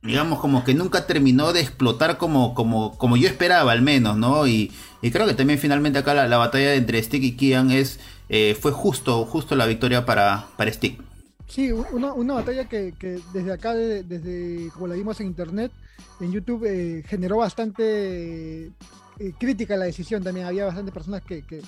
[0.02, 4.46] digamos, como que nunca terminó de explotar como, como, como yo esperaba, al menos, ¿no?
[4.46, 7.98] Y, creo que también finalmente acá la, la batalla entre Stick y Kian es
[8.34, 10.98] eh, fue justo, justo la victoria para, para Stick.
[11.48, 12.94] Sí, una, batalla que,
[13.34, 15.70] desde acá, desde como la vimos en internet,
[16.18, 18.72] en YouTube, eh, generó bastante
[19.38, 20.22] crítica a la decisión.
[20.22, 21.62] También había bastantes personas que, que,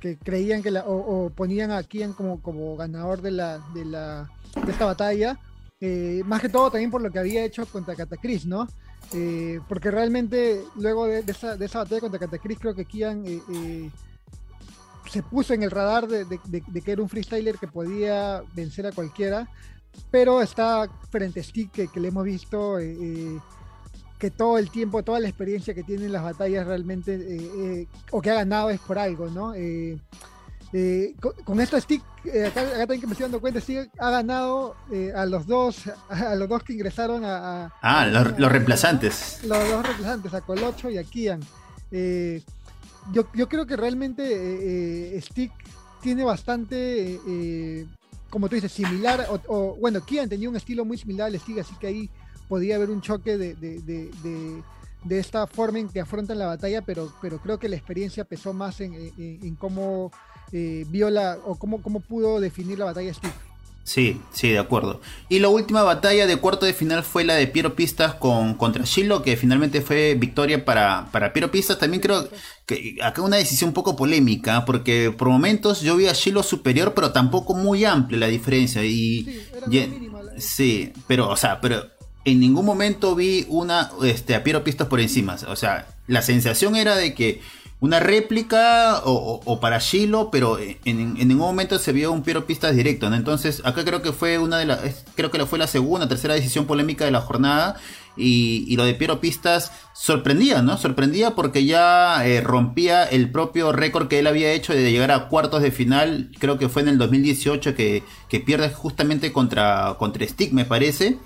[0.00, 4.30] que creían que la, o, ponían a Kian como, como ganador de, la, de, la,
[4.64, 5.38] de esta batalla.
[6.24, 8.66] más que todo también por lo que había hecho contra Catacris, ¿no?
[9.68, 13.24] porque realmente luego de, esa, de, esa, batalla contra Catacris creo que Kian
[15.10, 16.26] se puso en el radar de,
[16.84, 19.48] que era un freestyler que podía vencer a cualquiera,
[20.10, 23.38] pero está frente a Stick que, le hemos visto eh, eh,
[24.18, 28.20] que todo el tiempo, toda la experiencia que tiene en las batallas realmente, eh, o
[28.22, 29.54] que ha ganado es por algo, ¿no?
[31.44, 32.02] con, esto Stick,
[32.48, 34.74] acá, también que me estoy dando cuenta, Stick ha ganado
[35.14, 37.72] a los dos, a los dos que ingresaron a...
[37.82, 39.40] ah, los, reemplazantes.
[39.44, 41.40] Los dos reemplazantes, a Colocho y a Kian
[43.12, 45.52] yo, yo creo que realmente eh, eh, Stick
[46.02, 47.86] tiene bastante, eh,
[48.30, 51.74] como tú dices, similar, o, bueno, Kian tenía un estilo muy similar al Stick, así
[51.76, 52.10] que ahí
[52.48, 57.38] podía haber un choque de, de, esta forma en que afrontan la batalla, pero, pero
[57.38, 60.10] creo que la experiencia pesó más en, cómo
[60.52, 63.34] eh, vio la, o cómo, cómo pudo definir la batalla Steve.
[63.84, 65.02] Sí, sí, de acuerdo.
[65.28, 68.84] Y la última batalla de cuarto de final fue la de Piero Pistas con, contra
[68.84, 71.78] Shiloh, que finalmente fue victoria para, para Piero Pistas.
[71.78, 72.26] También creo
[72.64, 76.94] que acá una decisión un poco polémica, porque por momentos yo vi a Shiloh superior,
[76.94, 78.82] pero tampoco muy amplia la diferencia.
[78.82, 79.28] Y,
[80.38, 81.84] sí, pero, o sea, pero
[82.24, 85.36] en ningún momento vi una este, a Piero Pistas por encima.
[85.48, 87.40] O sea, la sensación era de que
[87.80, 93.12] una réplica o, para Shiloh, pero en, ningún momento se vio un Piero Pistas directo,
[93.12, 96.64] Entonces, acá creo que fue una de las, creo que fue la segunda, tercera decisión
[96.64, 97.76] polémica de la jornada.
[98.16, 100.78] Y, lo de Piero Pistas sorprendía, ¿no?
[100.78, 105.28] Sorprendía porque ya eh, rompía el propio récord que él había hecho de llegar a
[105.28, 106.30] cuartos de final.
[106.38, 111.18] Creo que fue en el 2018 que, que pierde justamente contra, contra Stick, me parece.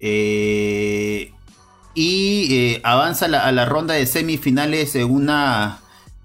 [0.00, 1.32] Eh,
[1.94, 5.80] y eh, avanza a la ronda de semifinales en una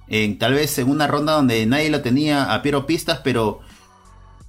[0.08, 3.60] en, tal vez en una ronda donde nadie lo tenía a Piero Pistas pero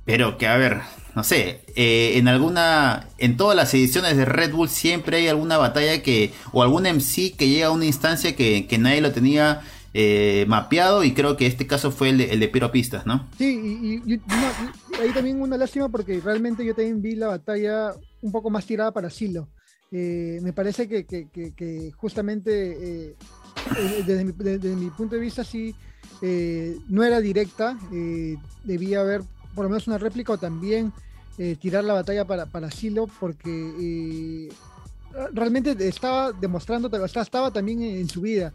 [0.04, 0.80] pero que a ver
[1.14, 5.56] no sé eh, en alguna en todas las ediciones de Red Bull siempre hay alguna
[5.56, 9.62] batalla que o algún MC que llega a una instancia que, nadie lo tenía
[9.94, 13.26] eh, mapeado y creo que este caso fue el de, Piero Pistas, ¿no?
[13.38, 14.20] Sí, y,
[15.00, 17.94] ahí también una lástima porque realmente yo también vi la batalla
[18.26, 19.48] un poco más tirada para Silo.
[19.92, 23.16] Eh, me parece que, justamente eh,
[23.78, 25.74] eh, desde, mi, punto de vista sí
[26.88, 27.78] no era directa,
[28.64, 29.22] debía haber
[29.54, 30.92] por lo menos una réplica o también
[31.60, 34.50] tirar la batalla para, para Silo porque
[35.32, 38.52] realmente estaba demostrando, estaba también en, su vida.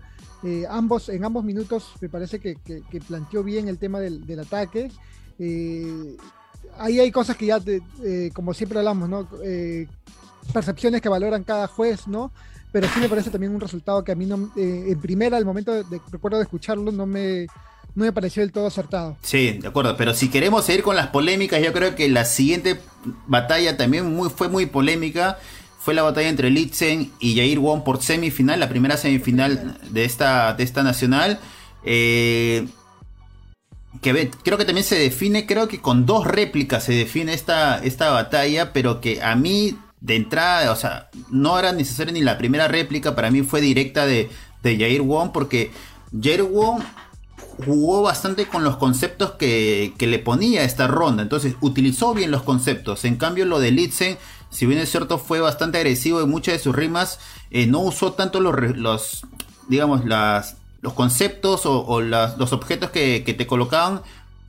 [0.69, 2.57] ambos, en ambos minutos me parece que,
[3.07, 4.91] planteó bien el tema del, ataque.
[6.81, 7.59] Ahí hay cosas que ya,
[8.33, 9.27] como siempre hablamos, ¿no?
[10.53, 12.31] percepciones que valoran cada juez, ¿no?
[12.71, 15.45] Pero sí me parece también un resultado que a mí no, eh, en primera, al
[15.45, 17.47] momento de, recuerdo de escucharlo, no me,
[17.95, 19.17] no me pareció del todo acertado.
[19.21, 22.79] Sí, de acuerdo, pero si queremos seguir con las polémicas, yo creo que la siguiente
[23.27, 25.37] batalla también muy, fue muy polémica.
[25.79, 30.53] Fue la batalla entre Litzen y Jair Wong por semifinal, la primera semifinal de esta,
[30.53, 31.39] de esta nacional.
[31.83, 32.67] Eh,
[33.99, 38.09] que creo que también se define, creo que con dos réplicas se define esta, esta
[38.11, 42.67] batalla, pero que a mí de entrada, o sea, no era necesaria ni la primera
[42.67, 44.29] réplica, para mí fue directa de,
[44.63, 45.71] de Jair Wong, porque
[46.19, 46.81] Jair Wong
[47.65, 53.05] jugó bastante con los conceptos que, le ponía esta ronda, entonces utilizó bien los conceptos,
[53.05, 54.17] en cambio lo de Litzen,
[54.49, 57.19] si bien es cierto fue bastante agresivo en muchas de sus rimas,
[57.51, 59.25] eh, no usó tanto los, los
[59.67, 64.01] digamos, las, los conceptos o, los objetos que, te colocaban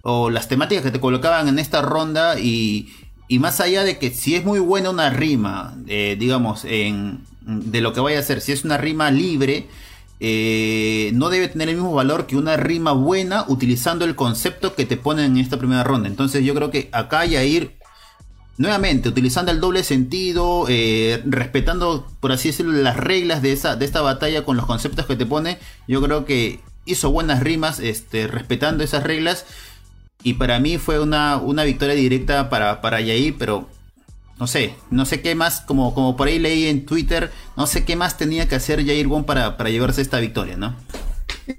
[0.02, 2.92] o las temáticas que te colocaban en esta ronda y,
[3.28, 7.80] y más allá de que si es muy buena una rima, eh, digamos, en, de
[7.80, 9.68] lo que vaya a ser, si es una rima libre,
[10.20, 14.86] eh, no debe tener el mismo valor que una rima buena utilizando el concepto que
[14.86, 16.08] te ponen en esta primera ronda.
[16.08, 17.72] Entonces yo creo que acá hay a ir
[18.58, 23.84] nuevamente utilizando el doble sentido, eh, respetando, por así decirlo, las reglas de, esa, de
[23.84, 25.58] esta batalla con los conceptos que te pone.
[25.88, 29.46] Yo creo que hizo buenas rimas, este, respetando esas reglas.
[30.22, 33.68] Y para mí fue una, una victoria directa para, para Yair, pero
[34.38, 37.84] no sé, no sé qué más, como, como por ahí leí en Twitter, no sé
[37.84, 40.76] qué más tenía que hacer Jair Wong para, para llevarse esta victoria, ¿no?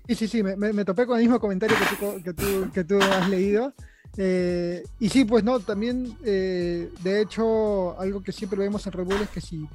[0.07, 1.75] Sí, sí, sí, me, me, topé con el mismo comentario
[2.23, 3.73] que tú, que tú, has leído.
[4.17, 9.11] Eh, y sí, pues no, también, eh, de hecho, algo que siempre vemos en Red
[9.21, 9.67] es que si,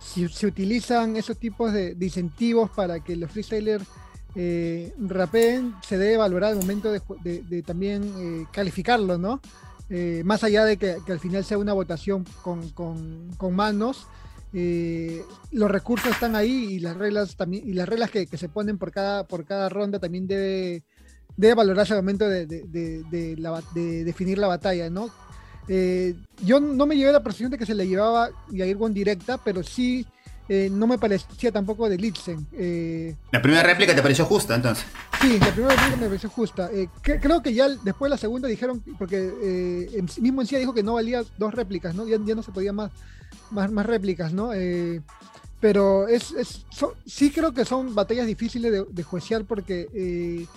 [0.00, 3.84] si se utilizan esos tipos de, de incentivos para que los freestylers
[4.34, 9.40] eh, rapeen, se debe valorar al momento de, también eh, calificarlo, ¿no?
[9.88, 14.06] Eh, más allá de que, al final sea una votación con, manos,
[14.52, 18.78] eh, los recursos están ahí y las reglas también y las reglas que, se ponen
[18.78, 20.84] por cada por cada ronda también debe,
[21.40, 22.46] debe valorarse al momento de,
[24.04, 25.10] definir la batalla, ¿no?
[26.42, 29.62] yo no me llevé la percepción de que se le llevaba Yair con directa, pero
[29.62, 30.04] sí
[30.52, 32.44] eh, no me parecía tampoco de Litzen.
[32.54, 34.84] Eh, la primera réplica te pareció justa, entonces.
[35.20, 36.68] Sí, la primera réplica me pareció justa.
[36.72, 39.30] Eh, creo que ya después la segunda dijeron, porque
[40.20, 42.04] mismo en sí dijo que no valía dos réplicas, ¿no?
[42.08, 42.90] Ya, no se podía más,
[43.52, 44.50] más, más réplicas, ¿no?
[45.60, 46.34] pero es,
[47.04, 50.48] sí creo que son batallas difíciles de, de juiciar porque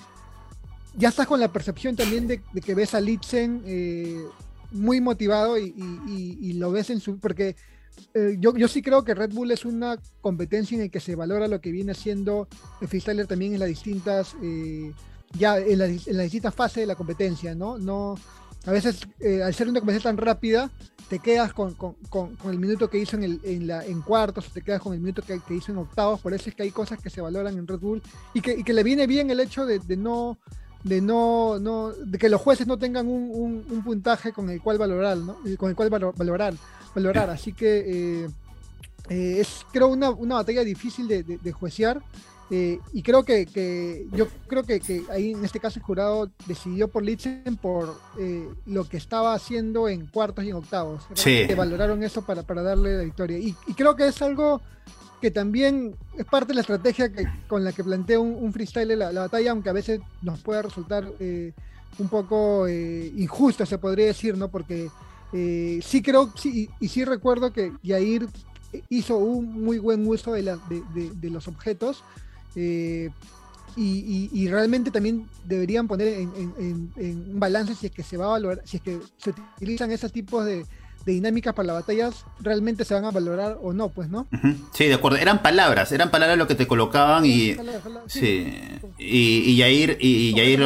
[0.96, 3.64] ya estás con la percepción también de, que ves a Litzen
[4.72, 7.20] muy motivado y, lo ves en su...
[7.20, 7.56] porque
[8.14, 11.16] eh, yo, yo, sí creo que Red Bull es una competencia en la que se
[11.16, 12.48] valora lo que viene haciendo
[12.82, 14.92] el freestyler también en las distintas, eh,
[15.38, 17.78] ya en, las distintas fases de la competencia, ¿no?
[17.78, 18.16] No,
[18.66, 19.08] a veces
[19.44, 20.72] al ser una competencia tan rápida,
[21.08, 21.76] te quedas con,
[22.46, 25.22] el minuto que hizo en, el, en, la, en cuartos, te quedas con el minuto
[25.22, 27.80] que, hizo en octavos, por eso es que hay cosas que se valoran en Red
[27.80, 28.02] Bull
[28.34, 30.40] y que, que le viene bien el hecho de, no
[30.84, 35.18] de no, no, de que los jueces no tengan un, puntaje con el cual valorar,
[35.18, 35.38] ¿no?
[35.58, 36.54] Con el cual valorar,
[36.94, 37.30] valorar.
[37.30, 38.30] Así que eh,
[39.10, 42.02] eh, es creo una, una batalla difícil de, de, de juecear
[42.50, 44.80] eh, y creo que, yo creo que,
[45.10, 49.88] ahí en este caso el jurado decidió por Litzen por eh, lo que estaba haciendo
[49.88, 51.04] en cuartos y en octavos.
[51.16, 51.48] Sí.
[51.48, 53.40] Que valoraron eso para, darle la victoria.
[53.40, 54.62] Y, creo que es algo
[55.24, 59.10] que también es parte de la estrategia que, con la que plantea un, freestyle la,
[59.12, 61.54] batalla, aunque a veces nos pueda resultar eh,
[61.98, 64.50] un poco injusto, se podría decir, ¿no?
[64.50, 64.90] Porque
[65.32, 68.28] sí creo, sí, y, sí recuerdo que Yair
[68.90, 72.04] hizo un muy buen uso de, de los objetos,
[72.56, 73.10] eh,
[73.76, 78.62] y, realmente también deberían poner en, un balance si es que se va a valorar,
[78.66, 80.64] si es que se utilizan esos tipos de,
[81.06, 84.28] dinámicas para las batallas, realmente se van a valorar o no, pues, ¿no?
[84.74, 85.18] Sí, de acuerdo.
[85.18, 87.56] Eran palabras, eran palabras lo que te colocaban y.
[88.08, 88.54] sí.
[88.98, 89.98] Y, y Yair.
[90.00, 90.60] Y, Yair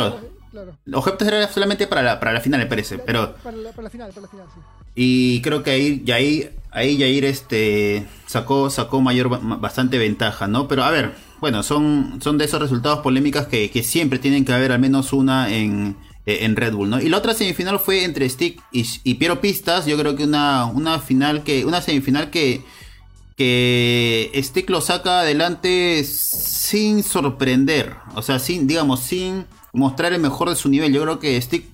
[0.51, 0.77] claro.
[0.93, 2.97] Objetos era solamente para la, para la final, me parece.
[2.99, 3.35] Pero...
[3.35, 4.59] Para, la, final, para la final, sí.
[4.99, 9.29] Y creo que ahí, Yair, ahí Yair este, sacó, sacó mayor,
[9.59, 10.67] bastante ventaja, ¿no?
[10.67, 14.71] Pero a ver, bueno, son, son de esos resultados polémicas que, siempre tienen que haber
[14.71, 15.95] al menos una en,
[16.27, 16.99] en Red Bull, ¿no?
[16.99, 19.85] Y la otra semifinal fue entre Stick y, Piero Pistas.
[19.85, 21.65] Yo creo que una, una final que.
[21.65, 22.63] Una semifinal que.
[23.37, 27.95] Que Stick lo saca adelante sin sorprender.
[28.15, 30.91] O sea, sin, digamos, sin mostrar el mejor de su nivel.
[30.91, 31.65] Yo creo que Stick,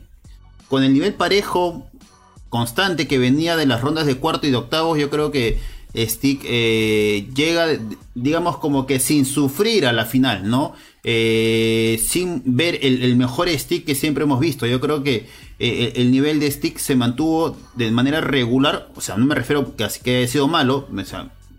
[0.67, 1.87] con el nivel parejo,
[2.49, 5.59] constante que venía de las rondas de cuarto y de octavos, yo creo que
[5.95, 7.67] Stick eh, llega,
[8.15, 10.73] digamos, como que sin sufrir a la final, ¿no?
[11.03, 14.65] Eh, sin ver el, mejor stick que siempre hemos visto.
[14.65, 15.27] Yo creo que
[15.59, 18.89] eh, el nivel de stick se mantuvo de manera regular.
[18.95, 20.87] O sea, no me refiero que, que haya sido malo.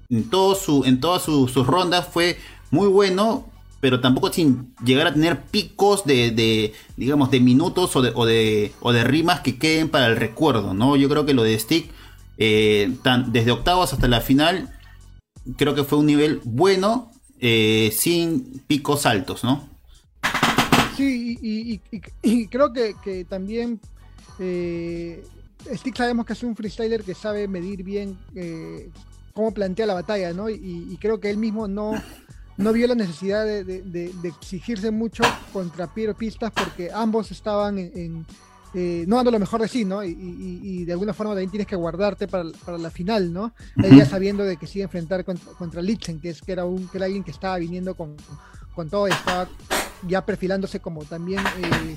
[0.08, 2.36] en, todo su, en todas sus rondas fue
[2.70, 3.48] muy bueno.
[3.80, 8.72] Pero tampoco sin llegar a tener picos de, digamos, de minutos o de, o de,
[8.80, 10.96] o de rimas que queden para el recuerdo, ¿no?
[10.96, 11.90] Yo creo que lo de Stick
[12.38, 12.92] eh,
[13.28, 14.70] desde octavos hasta la final,
[15.56, 17.10] creo que fue un nivel bueno,
[17.40, 19.68] eh, sin picos altos, ¿no?
[20.96, 23.80] Sí, y, creo que, también
[24.38, 25.24] eh,
[25.74, 28.90] Stick sabemos que es un freestyler que sabe medir bien eh,
[29.32, 30.48] cómo plantea la batalla, ¿no?
[30.48, 31.92] Y, creo que él mismo no,
[32.56, 38.24] no vio la necesidad de, exigirse mucho contra Piero Pistas porque ambos estaban en
[38.74, 40.02] eh, no dando lo mejor de sí, ¿no?
[40.02, 42.44] Y, de alguna forma también tienes que guardarte para,
[42.78, 43.54] la final, ¿no?
[43.76, 46.98] Ella sabiendo de que sí enfrentar contra, contra Litzen, que, es, que, era un, que
[46.98, 48.16] era alguien que estaba viniendo con,
[48.74, 49.48] con todo y estaba
[50.06, 51.96] ya perfilándose como también eh,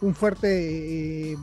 [0.00, 1.36] un fuerte eh,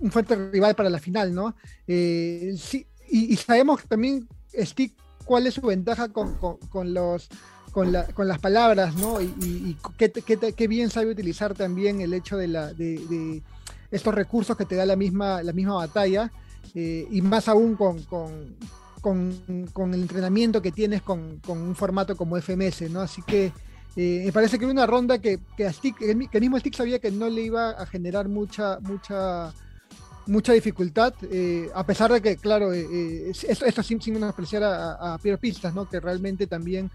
[0.00, 1.54] un fuerte rival para la final, ¿no?
[1.86, 4.92] sí, y, sabemos también, Stick,
[5.24, 6.38] cuál es su ventaja con,
[6.94, 7.28] los
[7.72, 9.20] con, las palabras, ¿no?
[9.20, 13.42] Y, qué, bien sabe utilizar también el hecho de la de,
[13.96, 16.30] estos recursos que te da la misma, la misma batalla,
[16.74, 18.02] eh, y más aún con,
[19.00, 23.00] con, el entrenamiento que tienes con, un formato como FMS, ¿no?
[23.00, 23.52] Así que
[23.96, 25.70] eh, me parece que era una ronda que, que,
[26.02, 29.54] el mismo Stick sabía que no le iba a generar mucha, mucha,
[30.26, 35.38] mucha dificultad, eh, a pesar de que, claro, esto, sin, sin menospreciar a, a Piero
[35.38, 35.88] Pistas, ¿no?
[35.88, 36.90] Que realmente también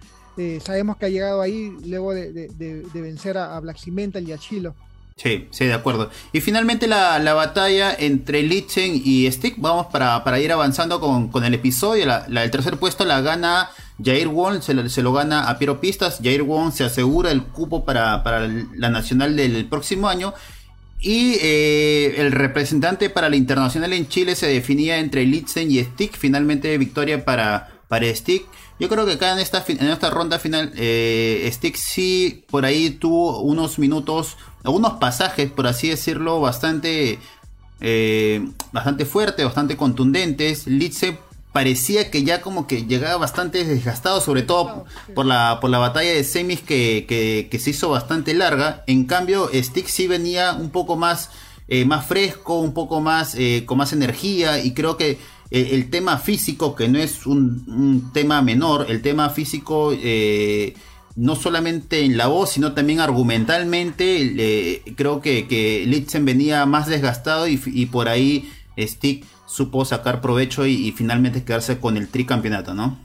[0.64, 4.76] sabemos que ha llegado ahí luego de, vencer a, a Black Cimental y a Chilo.
[5.18, 6.10] Sí, sí, de acuerdo.
[6.34, 9.56] Y finalmente la, batalla entre Lichen y Stick.
[9.58, 12.06] Vamos para, ir avanzando con, el episodio.
[12.06, 13.70] La, el tercer puesto la gana
[14.04, 16.20] Jair Wong, se lo, gana a Piero Pistas.
[16.24, 18.24] Jair Wong se asegura el cupo para,
[18.76, 20.34] la nacional del próximo año.
[21.00, 26.16] Y eh, el representante para la internacional en Chile se definía entre Litzen y Stick.
[26.18, 28.46] Finalmente victoria para, para Stick.
[28.82, 32.90] Yo creo que acá en esta, en esta ronda final, eh, Stick sí por ahí
[32.90, 37.20] tuvo unos minutos algunos pasajes, por así decirlo, bastante,
[37.80, 40.66] eh, bastante fuertes, bastante contundentes.
[40.66, 41.20] Litze
[41.52, 46.12] parecía que ya como que llegaba bastante desgastado, sobre todo por la, por la batalla
[46.12, 48.84] de semis que, se hizo bastante larga.
[48.88, 51.30] En cambio, Stick sí venía un poco más,
[51.68, 55.20] eh, más fresco, un poco más, eh, con más energía y creo que
[55.52, 59.94] el tema físico, que no es un, tema menor, el tema físico
[61.18, 67.48] no solamente en la voz, sino también argumentalmente, creo que, que Litzen venía más desgastado
[67.48, 72.98] y, por ahí Stick supo sacar provecho y, finalmente quedarse con el tricampeonato, ¿no?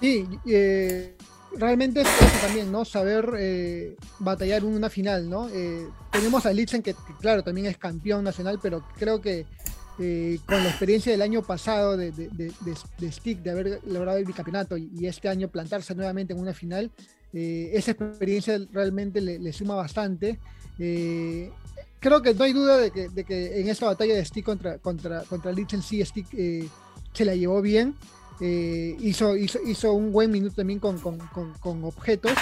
[0.00, 1.14] Sí, eh,
[1.56, 2.86] realmente es eso también, ¿no?
[2.86, 5.48] Saber eh, batallar una final, ¿no?
[5.50, 9.44] Eh, tenemos a Litzen, que, claro, también es campeón nacional, pero creo que
[9.98, 14.76] eh, con la experiencia del año pasado de, de, Stick, de haber logrado el bicampeonato
[14.76, 16.90] y, este año plantarse nuevamente en una final,
[17.32, 20.38] esa experiencia realmente le, suma bastante.
[20.76, 25.52] creo que no hay duda de que, en esa batalla de Stick contra, contra, contra
[25.82, 26.28] sí, Stick
[27.12, 27.96] se la llevó bien.
[28.40, 31.00] Eh, hizo, hizo, un buen minuto también con,
[31.84, 32.32] objetos.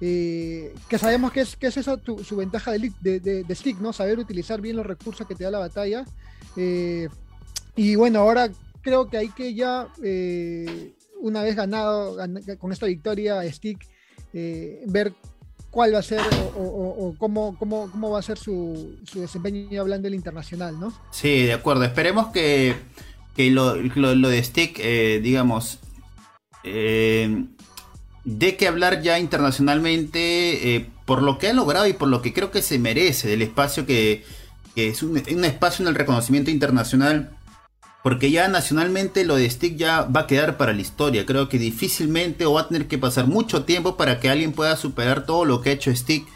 [0.00, 3.92] Eh, que sabemos que es, que es esa su ventaja de, de, Stick, ¿no?
[3.92, 6.04] Saber utilizar bien los recursos que te da la batalla.
[6.56, 7.08] Eh,
[7.76, 8.50] y bueno, ahora
[8.80, 9.88] creo que hay que ya,
[11.20, 12.16] una vez ganado
[12.58, 13.78] con esta victoria Stick,
[14.32, 15.12] ver
[15.70, 16.20] cuál va a ser
[16.56, 20.92] o, cómo, cómo, cómo, va a ser su, su desempeño hablando del internacional, ¿no?
[21.10, 21.84] Sí, de acuerdo.
[21.84, 22.76] Esperemos que
[23.34, 25.80] que lo, lo, de Stick, eh, digamos,
[26.62, 27.44] eh,
[28.24, 32.32] de que hablar ya internacionalmente eh, por lo que ha logrado y por lo que
[32.32, 34.24] creo que se merece, del espacio que,
[34.76, 37.36] es un, espacio en el reconocimiento internacional.
[38.02, 41.24] Porque ya nacionalmente lo de Stick ya va a quedar para la historia.
[41.24, 44.76] Creo que difícilmente o va a tener que pasar mucho tiempo para que alguien pueda
[44.76, 46.26] superar todo lo que ha hecho Stick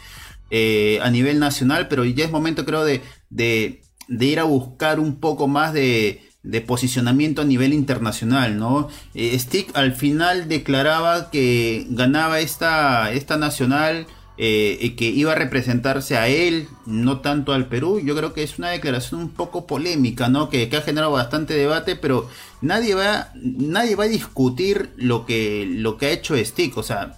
[0.51, 1.87] a nivel nacional.
[1.87, 6.61] Pero ya es momento creo de, de ir a buscar un poco más de, de
[6.61, 8.87] posicionamiento a nivel internacional, ¿no?
[9.13, 14.07] Eh, Stick al final declaraba que ganaba esta, esta nacional
[14.41, 17.99] eh, que iba a representarse a él, no tanto al Perú.
[17.99, 20.47] Yo creo que es una declaración un poco polémica, ¿no?
[20.47, 22.29] Que, ha generado bastante debate, pero
[22.61, 26.77] nadie va, nadie va a discutir lo que, lo que ha hecho Stick.
[26.77, 27.17] O sea,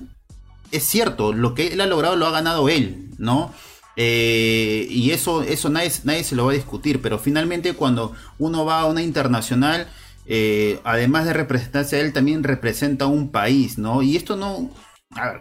[0.71, 3.53] es cierto, lo que él ha logrado lo ha ganado él, ¿no?
[3.97, 8.65] Eh, y eso, eso nadie, nadie se lo va a discutir, pero finalmente cuando uno
[8.65, 9.87] va a una internacional,
[10.25, 14.01] eh, además de representarse a él, también representa un país, ¿no?
[14.01, 14.71] Y esto no,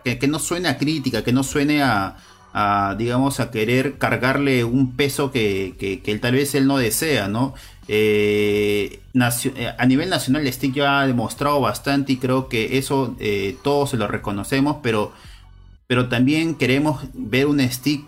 [0.04, 2.16] que, no suene a crítica, que no suene a,
[2.98, 7.54] digamos, a querer cargarle un peso que, que, tal vez él no desea, ¿no?
[7.88, 9.00] Eh,
[9.78, 13.16] a nivel nacional, Stick ya ha demostrado bastante y creo que eso
[13.62, 15.12] todos se lo reconocemos, pero,
[15.86, 18.04] pero también queremos ver un Stick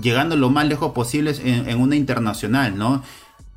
[0.00, 3.02] llegando lo más lejos posible en, una internacional, ¿no?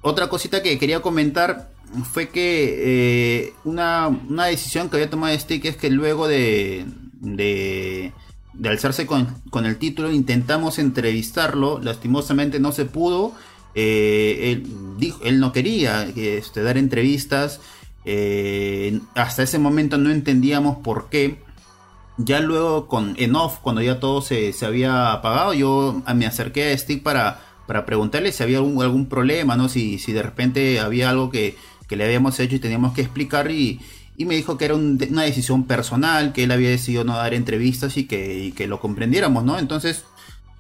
[0.02, 1.70] Otra cosita que quería comentar
[2.12, 4.10] fue que eh, una,
[4.48, 6.86] decisión que había tomado Stick es que luego de,
[7.22, 8.14] de,
[8.64, 13.34] alzarse con, el título intentamos entrevistarlo, lastimosamente no se pudo,
[13.76, 14.68] eh, él,
[14.98, 17.62] dijo, él no quería este, dar entrevistas,
[18.06, 21.46] eh, hasta ese momento no entendíamos por qué.
[22.20, 26.78] Ya luego con en off, cuando ya todo se, había apagado, yo me acerqué a
[26.78, 29.70] Stick para, para preguntarle si había algún, algún problema, ¿no?
[29.70, 31.56] Si, si de repente había algo que,
[31.96, 33.80] le habíamos hecho y teníamos que explicar y,
[34.18, 38.06] me dijo que era una decisión personal, que él había decidido no dar entrevistas y
[38.06, 39.60] que, que lo comprendiéramos, ¿no?
[39.60, 40.06] Entonces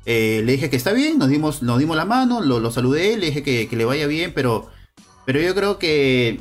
[0.05, 3.17] eh, le dije que está bien, nos dimos, nos dimos la mano, lo, lo saludé,
[3.17, 4.69] le dije que, que, le vaya bien, pero,
[5.25, 6.39] pero yo creo que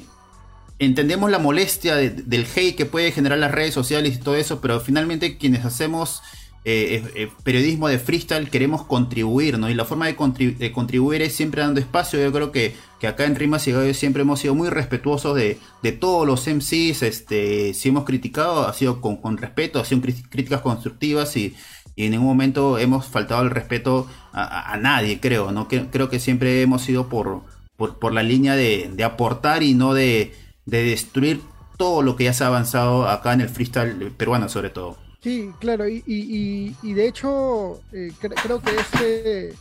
[0.78, 4.80] entendemos la molestia del hate que puede generar las redes sociales y todo eso, pero
[4.80, 6.22] finalmente quienes hacemos
[6.68, 9.70] eh, eh, periodismo de freestyle queremos contribuir, ¿no?
[9.70, 12.20] Y la forma de, contribuir es siempre dando espacio.
[12.20, 12.74] Yo creo que,
[13.06, 15.58] acá en Rimas y Gallo siempre hemos sido muy respetuosos de,
[16.00, 17.02] todos los MCs.
[17.02, 21.54] Este, si hemos criticado, ha sido con, respeto, ha sido críticas constructivas y,
[21.96, 25.66] en ningún momento hemos faltado el respeto a, nadie, creo, ¿no?
[25.66, 27.44] creo que siempre hemos ido por,
[27.76, 30.34] por, la línea de aportar y no de
[30.66, 31.40] de destruir
[31.78, 35.05] todo lo que ya se ha avanzado acá en el freestyle peruano sobre todo.
[35.26, 39.54] Sí, claro, y, de hecho eh, creo que este,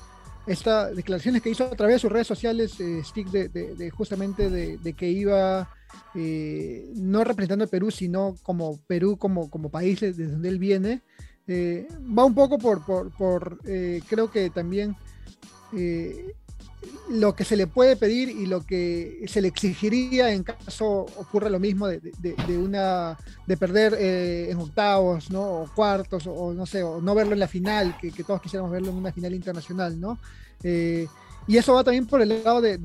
[0.45, 4.93] esta declaraciones que hizo a través de sus redes sociales, eh, Stick, de, justamente de,
[4.93, 5.68] que iba
[6.13, 11.01] eh, no representando a Perú, sino como Perú como, país desde donde él viene,
[11.49, 13.57] va un poco por
[14.07, 14.95] creo que también
[17.10, 21.50] lo que se le puede pedir y lo que se le exigiría en caso ocurra
[21.50, 25.42] lo mismo de, una de perder eh, en octavos ¿no?
[25.42, 28.90] o cuartos o, no sé o no verlo en la final que, todos quisiéramos verlo
[28.90, 30.18] en una final internacional no
[30.64, 31.08] eh,
[31.48, 32.78] y eso va también por el lado de,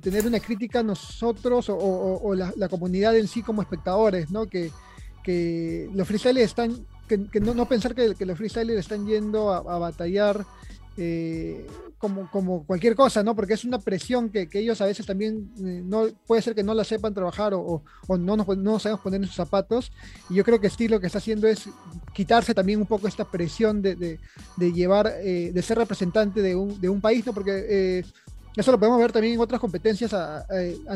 [0.00, 4.70] tener una crítica nosotros o, la, comunidad en sí como espectadores no que,
[5.24, 10.44] que los freestylers están que, no, pensar que, los freestylers están yendo a, a batallar
[10.96, 11.66] eh,
[11.98, 13.34] como, como cualquier cosa, ¿no?
[13.34, 16.74] Porque es una presión que, ellos a veces también eh, no puede ser que no
[16.74, 19.92] la sepan trabajar o, no, nos, no sabemos poner en sus zapatos.
[20.28, 21.68] Y yo creo que Steve lo que está haciendo es
[22.14, 24.18] quitarse también un poco esta presión de,
[24.58, 27.32] llevar, eh, de ser representante de un, de un país, ¿no?
[27.32, 28.04] Porque
[28.56, 30.46] eso lo podemos ver también en otras competencias a,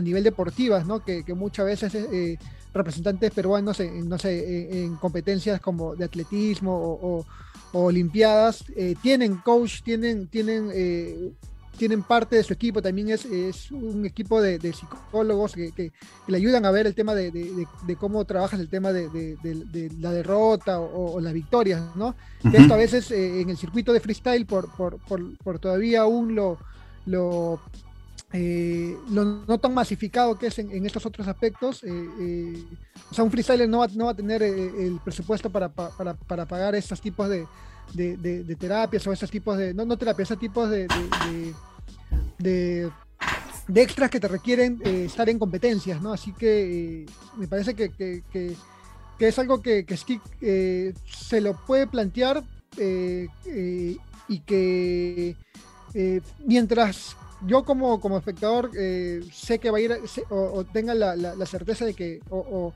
[0.03, 1.05] nivel deportivas, ¿no?
[1.05, 2.39] Que, muchas veces eh,
[2.73, 7.27] representantes peruanos en, no sé, en, competencias como de atletismo o,
[7.73, 11.33] olimpiadas eh, tienen coach, tienen, tienen eh,
[11.81, 15.93] tienen parte de su equipo, también es, es un equipo de, psicólogos que,
[16.27, 17.67] le ayudan a ver el tema de,
[17.99, 22.15] cómo trabajas el tema de, la derrota o, las victorias, ¿no?
[22.53, 26.59] Esto a veces eh, en el circuito de freestyle, por, por, todavía aún lo,
[27.07, 27.63] lo,
[28.33, 32.65] eh, lo, no tan masificado que es en, estos otros aspectos, eh,
[33.11, 36.47] o sea, un freestyler no va, no va a tener el presupuesto para, para, para
[36.47, 37.47] pagar estos tipos de,
[37.95, 40.87] de, terapias o esos tipos de, no, no terapias, esos tipos de,
[42.39, 42.91] de,
[43.75, 46.13] extras que te requieren eh, estar en competencias, ¿no?
[46.13, 47.07] Así que eh,
[47.37, 48.25] me parece que,
[49.19, 49.99] es algo que, que
[50.41, 52.43] eh, se lo puede plantear
[54.29, 55.37] y que
[56.47, 57.17] mientras
[57.47, 58.71] yo como, como espectador
[59.33, 59.99] sé que va a ir
[60.31, 62.73] o, tenga la, certeza de que o,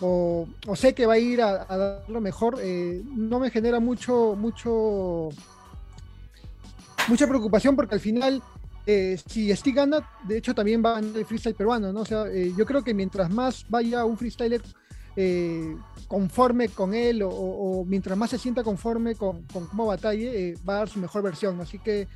[0.00, 2.58] o, sé que va a ir a, dar lo mejor,
[3.04, 5.28] no me genera mucho, mucho,
[7.08, 8.42] mucha preocupación porque al final
[8.88, 12.02] eh, si Steve gana, de hecho también va a ganar el freestyle peruano, ¿no?
[12.02, 14.62] O sea, eh, yo creo que mientras más vaya un freestyler
[15.16, 15.76] eh,
[16.08, 20.88] conforme con él o, mientras más se sienta conforme con, cómo batalle, va a dar
[20.88, 21.60] su mejor versión.
[21.60, 22.06] Así que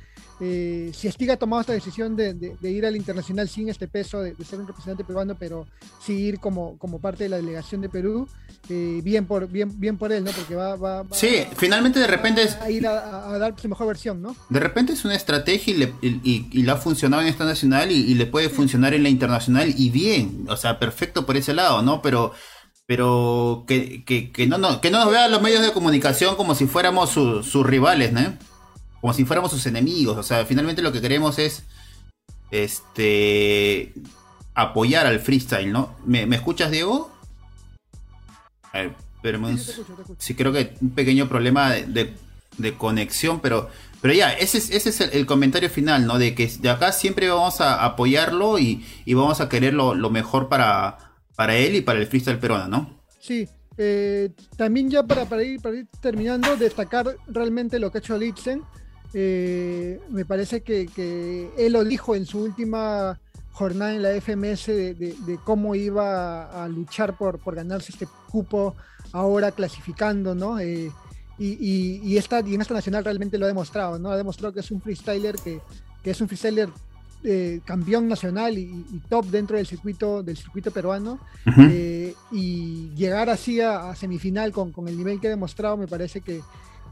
[0.43, 4.35] eh, si Estiga ha tomado esta decisión de, ir al internacional sin este peso de,
[4.43, 5.67] ser un representante peruano, pero
[6.03, 8.27] sí ir como, como parte de la delegación de Perú,
[8.69, 10.31] eh, bien por bien bien por él, ¿no?
[10.31, 14.21] Porque va, va, sí, finalmente de repente es a ir a, dar su mejor versión,
[14.21, 14.35] ¿no?
[14.49, 18.15] De repente es una estrategia y le, y, le ha funcionado en esta nacional y,
[18.15, 22.01] le puede funcionar en la internacional y bien, o sea, perfecto por ese lado, ¿no?
[22.01, 22.33] Pero
[22.91, 26.67] pero que, que, no, no, que no nos vean los medios de comunicación como si
[26.67, 28.33] fuéramos sus rivales, ¿no?
[28.99, 30.17] como si fuéramos sus enemigos.
[30.17, 31.63] O sea, finalmente lo que queremos es
[32.51, 33.93] este
[34.55, 35.95] apoyar al freestyle, ¿no?
[36.05, 37.09] ¿Me, escuchas, Diego?
[38.73, 39.39] A ver, pero
[40.17, 42.13] sí, creo que un pequeño problema de,
[42.77, 43.69] conexión, pero,
[44.01, 46.17] pero ya, ese es, ese es el, comentario final, ¿no?
[46.17, 51.10] De que de acá siempre vamos a apoyarlo y, vamos a querer lo, mejor para,
[51.35, 53.01] para él y para el freestyle peruano, ¿no?
[53.19, 57.99] Sí, eh, también ya para, para, ir, para ir terminando, destacar realmente lo que ha
[57.99, 58.63] hecho Litzen
[59.13, 63.19] eh, me parece que, él lo dijo en su última
[63.51, 68.75] jornada en la FMS de, cómo iba a, luchar por, por, ganarse este cupo
[69.11, 70.59] ahora clasificando, ¿no?
[70.59, 70.91] Eh,
[71.37, 74.11] y, y, esta, en esta nacional realmente lo ha demostrado, ¿no?
[74.11, 75.59] Ha demostrado que es un freestyler que,
[76.03, 76.69] es un freestyler
[77.23, 81.19] eh, campeón nacional y, top dentro del circuito del circuito peruano
[82.31, 86.41] y llegar así a, semifinal con, con, el nivel que ha demostrado me parece que,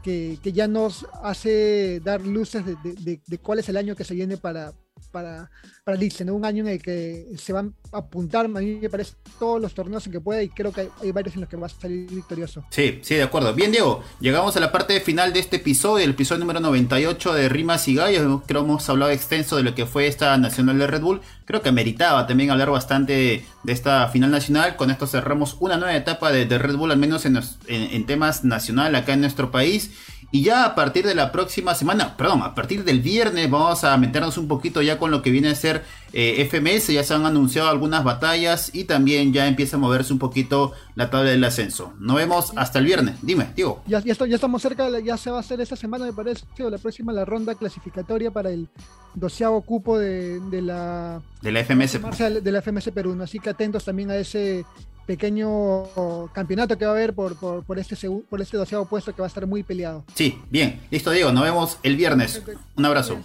[0.02, 4.72] que, ya nos hace dar luces de, cuál es el año que se viene para,
[5.08, 5.50] para,
[5.84, 6.34] para ¿no?
[6.34, 9.74] Un año en el que se van a apuntar, a mí me parece, todos los
[9.74, 12.10] torneos en que pueda y creo que hay, varios en los que va a salir
[12.10, 12.64] victorioso.
[12.70, 13.54] Sí, sí, de acuerdo.
[13.54, 17.48] Bien, Diego, llegamos a la parte final de este episodio, el episodio número 98 de
[17.48, 18.42] Rimas y Gallos.
[18.46, 21.20] Creo que hemos hablado extenso de lo que fue esta Nacional de Red Bull.
[21.44, 24.76] Creo que meritaba también hablar bastante de, esta final nacional.
[24.76, 28.94] Con esto cerramos una nueva etapa de, Red Bull, al menos en, en temas nacional
[28.94, 29.90] acá en nuestro país.
[30.32, 33.96] Y ya a partir de la próxima semana, perdón, a partir del viernes vamos a
[33.96, 36.88] meternos un poquito ya con lo que viene a ser eh, FMS.
[36.88, 41.10] Ya se han anunciado algunas batallas y también ya empieza a moverse un poquito la
[41.10, 41.94] tabla del ascenso.
[41.98, 43.16] Nos vemos hasta el viernes.
[43.22, 43.82] Dime, digo.
[43.86, 46.70] Ya, ya, ya estamos cerca, ya se va a hacer esta semana, me parece, o
[46.70, 48.68] la próxima la ronda clasificatoria para el
[49.14, 51.22] doceavo cupo de, de la...
[51.42, 51.98] De la FMS.
[52.42, 53.18] De la FMS Perú.
[53.20, 54.64] Así que atentos también a ese
[55.10, 57.96] pequeño campeonato que va a haber por, por, este,
[58.28, 60.04] por este doceavo puesto que va a estar muy peleado.
[60.14, 60.78] Sí, bien.
[60.88, 61.32] Listo, Diego.
[61.32, 62.40] Nos vemos el viernes.
[62.76, 63.18] Un abrazo.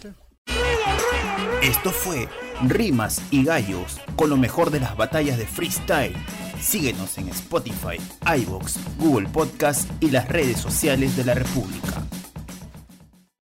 [1.61, 2.27] Esto fue
[2.63, 6.15] Rimas y Gallos con lo mejor de las batallas de freestyle.
[6.59, 7.97] Síguenos en Spotify,
[8.39, 12.03] iBox, Google Podcast y las redes sociales de la República.